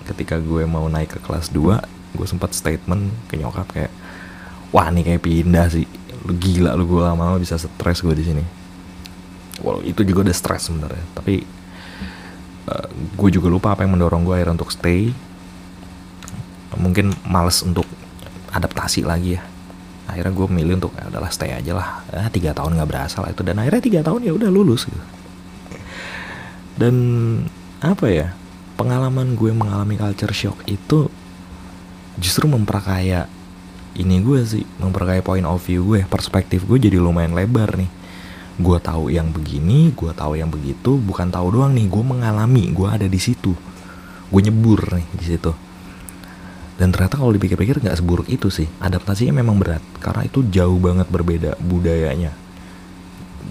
Ketika 0.09 0.41
gue 0.41 0.65
mau 0.65 0.89
naik 0.89 1.17
ke 1.17 1.19
kelas 1.21 1.53
2 1.53 1.95
gue 2.15 2.27
sempat 2.27 2.55
statement 2.55 3.11
ke 3.27 3.35
nyokap 3.35 3.67
kayak 3.69 3.91
wah 4.75 4.91
nih 4.91 5.07
kayak 5.07 5.23
pindah 5.23 5.71
sih. 5.71 5.87
Lu 6.27 6.35
gila 6.35 6.75
lu 6.75 6.83
gue 6.83 6.99
lama-lama 6.99 7.39
bisa 7.39 7.55
stres 7.55 8.03
gue 8.03 8.11
di 8.11 8.27
sini. 8.27 8.43
Walau 9.63 9.79
itu 9.87 10.03
juga 10.03 10.27
udah 10.27 10.35
stres 10.35 10.67
sebenarnya 10.67 10.99
tapi 11.15 11.47
uh, 12.67 12.87
gue 12.91 13.29
juga 13.31 13.47
lupa 13.47 13.71
apa 13.71 13.87
yang 13.87 13.95
mendorong 13.95 14.27
gue 14.27 14.35
akhirnya 14.35 14.59
untuk 14.59 14.75
stay. 14.75 15.15
Mungkin 16.75 17.15
males 17.23 17.63
untuk 17.63 17.87
adaptasi 18.51 19.07
lagi 19.07 19.39
ya. 19.39 19.43
Akhirnya 20.11 20.35
gue 20.35 20.47
milih 20.51 20.83
untuk 20.83 20.91
ya 20.99 21.07
udahlah 21.07 21.31
stay 21.31 21.55
aja 21.55 21.71
lah. 21.71 22.03
Eh, 22.11 22.27
tiga 22.35 22.51
tahun 22.51 22.75
nggak 22.75 22.89
berasa 22.91 23.23
lah 23.23 23.31
itu. 23.31 23.47
Dan 23.47 23.63
akhirnya 23.63 23.79
tiga 23.79 23.99
tahun 24.03 24.27
ya 24.27 24.35
udah 24.35 24.51
lulus 24.51 24.91
gitu. 24.91 25.05
Dan 26.75 26.95
apa 27.79 28.11
ya 28.11 28.35
pengalaman 28.75 29.39
gue 29.39 29.55
mengalami 29.55 29.95
culture 29.95 30.35
shock 30.35 30.59
itu 30.67 31.07
justru 32.19 32.51
memperkaya 32.51 33.31
ini 33.95 34.19
gue 34.19 34.43
sih 34.43 34.67
memperkaya 34.83 35.23
point 35.23 35.47
of 35.47 35.63
view 35.63 35.87
gue 35.95 36.03
perspektif 36.03 36.67
gue 36.67 36.75
jadi 36.75 36.99
lumayan 36.99 37.31
lebar 37.31 37.79
nih. 37.79 37.87
Gue 38.55 38.79
tahu 38.79 39.11
yang 39.11 39.31
begini 39.31 39.91
gue 39.95 40.11
tahu 40.11 40.39
yang 40.39 40.51
begitu 40.51 40.99
bukan 40.99 41.31
tahu 41.31 41.59
doang 41.59 41.71
nih 41.75 41.87
gue 41.87 42.03
mengalami 42.03 42.71
gue 42.75 42.87
ada 42.87 43.07
di 43.07 43.19
situ. 43.19 43.55
Gue 44.27 44.41
nyebur 44.43 44.83
nih 44.99 45.07
di 45.15 45.25
situ. 45.25 45.51
Dan 46.75 46.91
ternyata 46.91 47.15
kalau 47.15 47.31
dipikir-pikir 47.31 47.79
nggak 47.79 47.95
seburuk 47.95 48.27
itu 48.27 48.51
sih. 48.51 48.67
Adaptasinya 48.83 49.39
memang 49.39 49.55
berat 49.55 49.83
karena 50.03 50.27
itu 50.27 50.43
jauh 50.51 50.75
banget 50.75 51.07
berbeda 51.07 51.55
budayanya. 51.63 52.35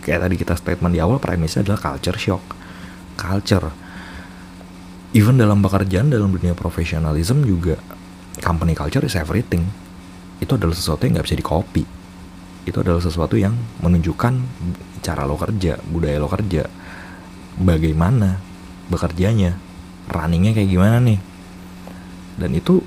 Kayak 0.04 0.28
tadi 0.28 0.34
kita 0.36 0.54
statement 0.60 0.92
di 0.92 1.00
awal 1.00 1.16
premisnya 1.16 1.64
adalah 1.64 1.80
culture 1.80 2.20
shock. 2.20 2.44
Culture. 3.16 3.72
Even 5.16 5.40
dalam 5.40 5.64
pekerjaan 5.64 6.12
dalam 6.12 6.28
dunia 6.36 6.52
profesionalism 6.52 7.48
juga 7.48 7.80
company 8.44 8.76
culture 8.76 9.06
is 9.06 9.16
everything 9.16 9.83
itu 10.44 10.52
adalah 10.60 10.76
sesuatu 10.76 11.08
yang 11.08 11.16
nggak 11.16 11.26
bisa 11.26 11.40
di 11.40 11.46
copy 11.46 11.84
itu 12.64 12.80
adalah 12.80 13.00
sesuatu 13.00 13.36
yang 13.36 13.52
menunjukkan 13.84 14.34
cara 15.04 15.28
lo 15.28 15.36
kerja, 15.36 15.76
budaya 15.84 16.16
lo 16.16 16.28
kerja, 16.32 16.64
bagaimana 17.60 18.40
bekerjanya, 18.88 19.60
runningnya 20.08 20.56
kayak 20.56 20.70
gimana 20.72 20.96
nih. 21.04 21.20
Dan 22.40 22.56
itu 22.56 22.80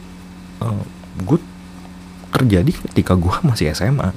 uh, 0.65 0.83
gue 1.21 1.39
terjadi 2.33 2.73
ketika 2.89 3.13
gue 3.13 3.33
masih 3.49 3.69
SMA. 3.77 4.09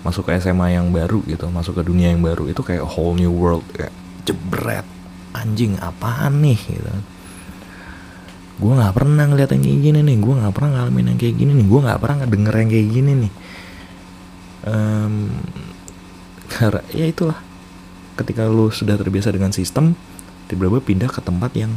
Masuk 0.00 0.32
ke 0.32 0.40
SMA 0.40 0.80
yang 0.80 0.88
baru 0.88 1.20
gitu, 1.28 1.52
masuk 1.52 1.76
ke 1.76 1.82
dunia 1.84 2.08
yang 2.08 2.24
baru 2.24 2.48
itu 2.48 2.64
kayak 2.64 2.88
whole 2.88 3.12
new 3.12 3.28
world 3.28 3.60
kayak 3.76 3.92
jebret 4.24 4.88
anjing 5.36 5.76
apaan 5.78 6.40
nih 6.40 6.56
gitu 6.56 6.90
gue 8.60 8.72
nggak 8.76 8.92
pernah 8.92 9.24
ngeliat 9.24 9.50
yang 9.56 9.64
kayak 9.64 9.80
gini 9.80 9.98
nih. 10.04 10.16
Gue 10.20 10.34
nggak 10.36 10.52
pernah 10.52 10.70
ngalamin 10.76 11.04
yang 11.16 11.18
kayak 11.18 11.34
gini 11.40 11.52
nih. 11.56 11.66
Gue 11.66 11.80
nggak 11.80 11.98
pernah 11.98 12.16
ngedenger 12.22 12.54
yang 12.60 12.70
kayak 12.70 12.88
gini 12.92 13.12
nih. 13.16 13.32
Um, 14.68 15.14
karena 16.52 16.82
ya 16.92 17.06
itulah. 17.08 17.38
Ketika 18.20 18.44
lu 18.44 18.68
sudah 18.68 19.00
terbiasa 19.00 19.32
dengan 19.32 19.48
sistem 19.48 19.96
tiba-tiba 20.44 20.84
pindah 20.84 21.08
ke 21.08 21.24
tempat 21.24 21.56
yang 21.56 21.72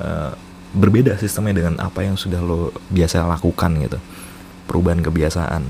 uh, 0.00 0.32
berbeda 0.72 1.20
sistemnya 1.20 1.60
dengan 1.60 1.76
apa 1.84 2.00
yang 2.00 2.16
sudah 2.16 2.40
lo 2.40 2.72
biasa 2.88 3.28
lakukan 3.28 3.70
gitu. 3.84 3.98
Perubahan 4.64 5.04
kebiasaan. 5.04 5.62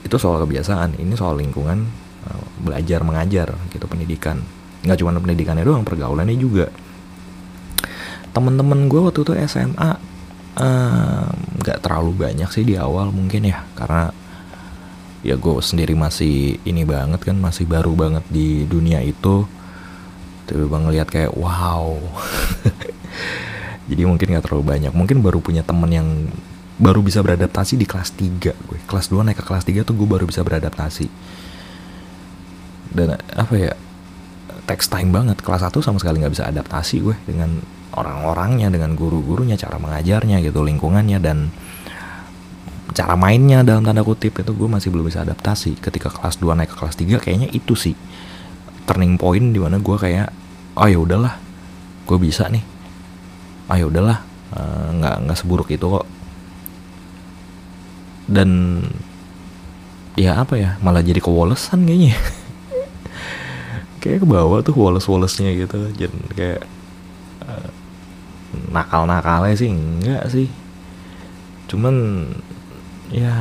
Itu 0.00 0.16
soal 0.16 0.40
kebiasaan. 0.48 0.96
Ini 0.96 1.12
soal 1.12 1.36
lingkungan 1.36 1.84
uh, 2.24 2.44
belajar 2.64 3.04
mengajar 3.04 3.52
gitu 3.68 3.84
pendidikan. 3.84 4.40
Nggak 4.80 4.96
cuma 5.04 5.12
pendidikannya 5.12 5.62
doang 5.68 5.84
pergaulannya 5.84 6.40
juga 6.40 6.72
teman-teman 8.32 8.88
gue 8.88 9.00
waktu 9.00 9.20
itu 9.24 9.32
SMA 9.48 9.90
nggak 11.60 11.78
uh, 11.80 11.82
terlalu 11.84 12.12
banyak 12.12 12.48
sih 12.52 12.64
di 12.64 12.76
awal 12.76 13.08
mungkin 13.08 13.48
ya 13.48 13.64
karena 13.72 14.12
ya 15.22 15.38
gue 15.38 15.52
sendiri 15.62 15.94
masih 15.94 16.58
ini 16.66 16.82
banget 16.82 17.22
kan 17.22 17.38
masih 17.38 17.64
baru 17.64 17.94
banget 17.94 18.26
di 18.28 18.66
dunia 18.66 18.98
itu. 19.00 19.46
Tiba-tiba 20.44 20.78
ngeliat 20.82 21.08
kayak 21.08 21.32
wow. 21.38 21.94
Jadi 23.88 24.02
mungkin 24.02 24.26
nggak 24.34 24.44
terlalu 24.44 24.64
banyak. 24.66 24.92
Mungkin 24.92 25.22
baru 25.22 25.38
punya 25.38 25.62
temen 25.62 25.90
yang 25.90 26.08
baru 26.82 26.98
bisa 26.98 27.22
beradaptasi 27.22 27.78
di 27.78 27.86
kelas 27.86 28.10
3 28.18 28.50
gue. 28.50 28.78
Kelas 28.90 29.06
2 29.06 29.22
naik 29.22 29.38
ke 29.38 29.44
kelas 29.46 29.62
3 29.62 29.86
tuh 29.86 29.94
gue 29.94 30.08
baru 30.10 30.26
bisa 30.26 30.42
beradaptasi. 30.42 31.06
Dan 32.92 33.14
apa 33.14 33.54
ya 33.54 33.72
text 34.66 34.90
time 34.90 35.14
banget. 35.14 35.38
Kelas 35.38 35.62
1 35.62 35.78
sama 35.78 36.02
sekali 36.02 36.18
nggak 36.18 36.34
bisa 36.34 36.50
adaptasi 36.50 36.96
gue 36.98 37.16
dengan 37.30 37.62
orang-orangnya 37.92 38.72
dengan 38.72 38.96
guru-gurunya 38.96 39.56
cara 39.60 39.76
mengajarnya 39.76 40.40
gitu 40.40 40.64
lingkungannya 40.64 41.18
dan 41.20 41.52
cara 42.92 43.16
mainnya 43.16 43.64
dalam 43.64 43.82
tanda 43.82 44.04
kutip 44.04 44.36
itu 44.36 44.52
gue 44.52 44.68
masih 44.68 44.92
belum 44.92 45.08
bisa 45.08 45.24
adaptasi. 45.24 45.80
Ketika 45.80 46.12
kelas 46.12 46.38
2 46.38 46.52
naik 46.56 46.70
ke 46.72 46.76
kelas 46.76 46.96
3 47.00 47.24
kayaknya 47.24 47.48
itu 47.50 47.72
sih 47.74 47.96
turning 48.84 49.16
point 49.16 49.52
di 49.52 49.60
mana 49.60 49.80
gue 49.80 49.96
kayak 49.96 50.28
oh 50.76 50.88
ya 50.88 50.98
udahlah 51.00 51.34
gue 52.04 52.18
bisa 52.20 52.48
nih. 52.52 52.64
Ah 53.68 53.80
ya 53.80 53.88
udahlah 53.88 54.18
eh, 54.56 54.86
nggak 55.00 55.16
nggak 55.28 55.38
seburuk 55.40 55.68
itu 55.72 55.84
kok. 55.88 56.06
Dan 58.28 58.80
ya 60.16 60.44
apa 60.44 60.54
ya 60.60 60.76
malah 60.84 61.00
jadi 61.00 61.18
kewolesan 61.20 61.88
kayaknya. 61.88 62.16
Kayak 64.02 64.26
ke 64.26 64.26
bawah 64.26 64.58
tuh 64.66 64.74
woles 64.74 65.06
wolesnya 65.06 65.54
gitu 65.54 65.78
jadi 65.94 66.18
kayak 66.34 66.66
uh, 67.46 67.70
nakal 68.72 69.04
nakalnya 69.04 69.54
sih 69.54 69.68
enggak 69.68 70.24
sih. 70.32 70.48
Cuman 71.68 72.26
ya 73.12 73.36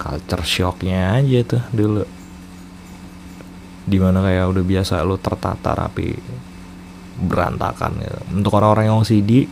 culture 0.00 0.44
shocknya 0.44 1.20
aja 1.20 1.38
tuh 1.44 1.62
dulu. 1.70 2.04
Di 3.86 3.98
mana 4.02 4.24
kayak 4.24 4.50
udah 4.50 4.64
biasa 4.64 5.04
lo 5.06 5.20
tertata 5.20 5.76
rapi 5.76 6.16
berantakan 7.16 7.96
gitu. 7.96 8.20
untuk 8.28 8.52
orang-orang 8.60 8.92
yang 8.92 9.00
OCD 9.00 9.48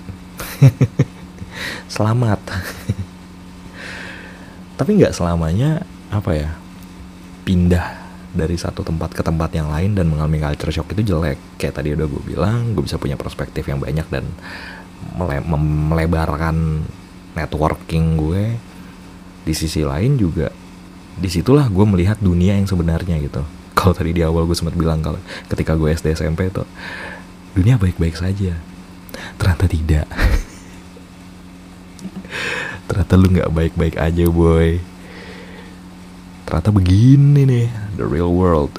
selamat. 1.94 2.40
Tapi 4.80 4.90
nggak 4.98 5.14
selamanya 5.14 5.86
apa 6.10 6.30
ya 6.34 6.50
pindah 7.46 8.03
dari 8.34 8.58
satu 8.58 8.82
tempat 8.82 9.14
ke 9.14 9.22
tempat 9.22 9.54
yang 9.54 9.70
lain 9.70 9.94
dan 9.94 10.10
mengalami 10.10 10.42
culture 10.42 10.74
shock 10.74 10.90
itu 10.92 11.14
jelek. 11.14 11.38
Kayak 11.56 11.80
tadi 11.80 11.94
udah 11.94 12.06
gue 12.10 12.22
bilang 12.26 12.74
gue 12.74 12.82
bisa 12.82 12.98
punya 12.98 13.14
perspektif 13.14 13.70
yang 13.70 13.78
banyak 13.78 14.04
dan 14.10 14.26
mele 15.14 15.38
melebarkan 15.94 16.82
networking 17.38 18.18
gue. 18.18 18.58
Di 19.46 19.54
sisi 19.54 19.86
lain 19.86 20.18
juga 20.18 20.50
di 21.14 21.30
situlah 21.30 21.70
gue 21.70 21.86
melihat 21.86 22.18
dunia 22.18 22.58
yang 22.58 22.66
sebenarnya 22.66 23.22
gitu. 23.22 23.46
Kalau 23.78 23.94
tadi 23.94 24.10
di 24.10 24.26
awal 24.26 24.50
gue 24.50 24.58
sempat 24.58 24.74
bilang 24.78 25.02
kalau 25.02 25.18
ketika 25.50 25.74
gue 25.74 25.90
SD 25.92 26.16
SMP 26.16 26.48
tuh 26.48 26.66
dunia 27.54 27.78
baik-baik 27.78 28.18
saja. 28.18 28.58
Ternyata 29.38 29.66
tidak. 29.70 30.06
Ternyata 32.88 33.12
lu 33.14 33.26
nggak 33.30 33.50
baik-baik 33.50 33.94
aja 33.98 34.24
boy 34.30 34.93
ternyata 36.54 36.70
begini 36.70 37.42
nih 37.42 37.66
the 37.98 38.06
real 38.06 38.30
world. 38.30 38.78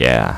Ya 0.00 0.08
yeah, 0.08 0.28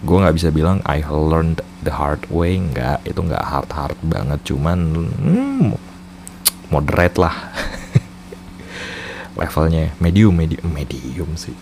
gue 0.00 0.16
nggak 0.16 0.32
bisa 0.32 0.48
bilang 0.48 0.80
I 0.88 1.04
learned 1.04 1.60
the 1.84 1.92
hard 1.92 2.24
way 2.32 2.56
nggak. 2.56 3.04
Itu 3.04 3.20
nggak 3.20 3.44
hard 3.44 3.68
hard 3.68 4.00
banget 4.00 4.40
cuman 4.48 5.12
hmm, 5.12 5.76
moderate 6.72 7.20
lah. 7.20 7.36
Levelnya 9.36 9.92
medium 10.00 10.32
medium 10.32 10.72
medium 10.72 11.28
sih. 11.36 11.52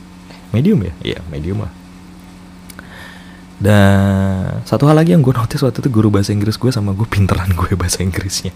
Medium 0.55 0.79
ya? 0.79 0.95
Iya 1.03 1.19
medium 1.27 1.67
lah. 1.67 1.75
Dan 3.59 4.63
satu 4.63 4.87
hal 4.87 5.03
lagi 5.03 5.19
yang 5.19 5.23
gue 5.27 5.35
notice 5.35 5.67
waktu 5.67 5.83
itu 5.83 5.91
guru 5.91 6.15
bahasa 6.15 6.31
Inggris 6.31 6.55
gue 6.55 6.71
sama 6.71 6.95
gue 6.95 7.11
pinteran 7.11 7.51
gue 7.51 7.75
bahasa 7.75 8.07
Inggrisnya. 8.07 8.55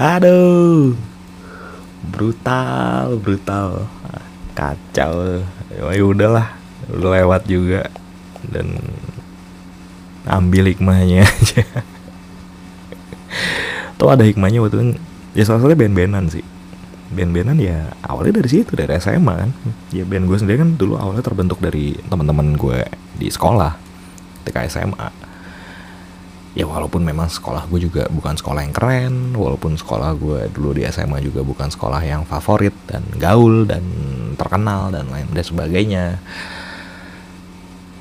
Aduh, 0.00 0.96
brutal, 2.08 3.20
brutal, 3.20 3.84
kacau. 4.56 5.44
Ya 5.68 6.04
udahlah, 6.04 6.56
udah 6.88 7.10
lewat 7.20 7.44
juga 7.44 7.92
dan 8.48 8.80
ambil 10.24 10.72
hikmahnya 10.72 11.24
aja. 11.28 11.64
Tuh 14.00 14.08
ada 14.08 14.24
hikmahnya 14.24 14.64
waktu 14.64 14.76
itu, 14.80 14.84
ya 15.36 15.44
salah 15.44 15.60
satunya 15.60 15.76
band-bandan 15.76 16.24
sih. 16.32 16.44
Band-bandan 17.12 17.60
ya 17.60 17.92
awalnya 18.08 18.40
dari 18.40 18.48
situ 18.48 18.72
dari 18.72 18.96
SMA 18.96 19.34
kan. 19.44 19.50
Ya 19.92 20.08
band 20.08 20.24
gue 20.24 20.38
sendiri 20.40 20.64
kan 20.64 20.80
dulu 20.80 20.96
awalnya 20.96 21.20
terbentuk 21.20 21.60
dari 21.60 22.00
teman-teman 22.08 22.56
gue 22.56 22.80
di 23.20 23.28
sekolah 23.28 23.76
ketika 24.42 24.64
SMA 24.72 25.21
ya 26.52 26.68
walaupun 26.68 27.00
memang 27.00 27.32
sekolah 27.32 27.64
gue 27.72 27.88
juga 27.88 28.04
bukan 28.12 28.36
sekolah 28.36 28.60
yang 28.60 28.76
keren 28.76 29.32
walaupun 29.32 29.72
sekolah 29.80 30.12
gue 30.20 30.40
dulu 30.52 30.76
di 30.76 30.84
SMA 30.84 31.24
juga 31.24 31.40
bukan 31.40 31.72
sekolah 31.72 32.04
yang 32.04 32.28
favorit 32.28 32.76
dan 32.84 33.00
gaul 33.16 33.64
dan 33.64 33.80
terkenal 34.36 34.92
dan 34.92 35.08
lain 35.08 35.28
dan 35.32 35.44
sebagainya. 35.44 36.04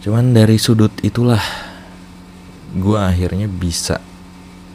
Cuman 0.04 0.36
dari 0.36 0.60
sudut 0.60 0.92
itulah 1.00 1.42
gue 2.76 3.00
akhirnya 3.00 3.48
bisa 3.48 4.04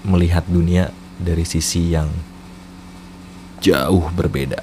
melihat 0.06 0.46
dunia 0.48 0.94
dari 1.20 1.44
sisi 1.44 1.92
yang 1.92 2.08
jauh 3.60 4.08
berbeda. 4.14 4.62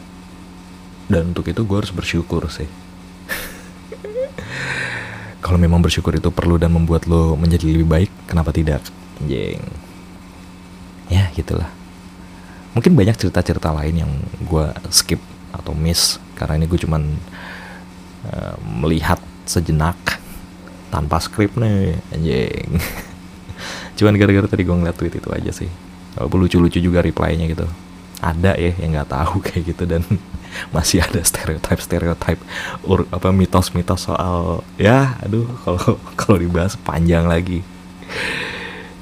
Dan 1.06 1.36
untuk 1.36 1.52
itu 1.52 1.62
gue 1.68 1.78
harus 1.84 1.92
bersyukur 1.92 2.48
sih. 2.48 2.70
Kalau 5.44 5.60
memang 5.60 5.84
bersyukur 5.84 6.16
itu 6.16 6.32
perlu 6.32 6.56
dan 6.56 6.72
membuat 6.72 7.06
lo 7.06 7.36
menjadi 7.36 7.68
lebih 7.68 7.86
baik 7.86 8.10
kenapa 8.26 8.56
tidak 8.56 8.80
jeng. 9.30 9.64
Ya 11.12 11.30
gitulah. 11.36 11.70
Mungkin 12.74 12.98
banyak 12.98 13.16
cerita-cerita 13.20 13.70
lain 13.70 14.06
yang 14.06 14.12
gue 14.42 14.66
skip 14.90 15.22
atau 15.54 15.78
miss 15.78 16.18
karena 16.34 16.58
ini 16.58 16.66
gue 16.66 16.80
cuman 16.82 17.04
uh, 18.26 18.56
melihat 18.66 19.22
sejenak 19.46 19.96
tanpa 20.90 21.22
skrip 21.22 21.54
nih 21.58 21.98
anjing. 22.14 22.70
Cuman 23.98 24.14
gara-gara 24.18 24.46
tadi 24.46 24.62
gue 24.66 24.74
ngeliat 24.74 24.98
tweet 24.98 25.18
itu 25.18 25.30
aja 25.34 25.52
sih. 25.54 25.70
Walaupun 26.18 26.46
lucu-lucu 26.46 26.78
juga 26.78 27.02
reply-nya 27.02 27.50
gitu. 27.50 27.66
Ada 28.22 28.54
ya 28.58 28.78
yang 28.78 28.98
nggak 28.98 29.10
tahu 29.10 29.42
kayak 29.46 29.74
gitu 29.74 29.84
dan 29.90 30.06
masih 30.76 31.02
ada 31.02 31.18
stereotip 31.26 31.82
stereotip 31.82 32.38
ur 32.86 33.10
apa 33.10 33.34
mitos-mitos 33.34 34.06
soal 34.06 34.62
ya 34.78 35.18
aduh 35.26 35.50
kalau 35.66 35.98
kalau 36.14 36.38
dibahas 36.38 36.78
panjang 36.78 37.26
lagi 37.26 37.66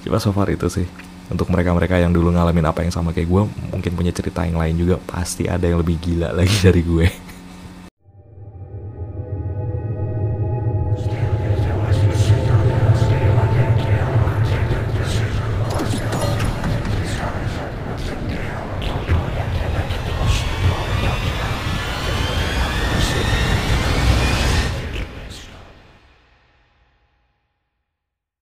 coba 0.06 0.18
so 0.20 0.34
far 0.34 0.50
itu 0.50 0.68
sih. 0.68 0.88
Untuk 1.32 1.48
mereka-mereka 1.48 1.96
yang 1.96 2.12
dulu 2.12 2.36
ngalamin 2.36 2.68
apa 2.68 2.84
yang 2.84 2.92
sama 2.92 3.16
kayak 3.16 3.32
gue 3.32 3.42
mungkin 3.72 3.92
punya 3.96 4.12
cerita 4.12 4.44
yang 4.44 4.60
lain 4.60 4.76
juga 4.76 5.00
pasti 5.00 5.48
ada 5.48 5.64
yang 5.64 5.80
lebih 5.80 5.96
gila 6.04 6.36
lagi 6.36 6.58
dari 6.68 6.84
gue 6.84 7.08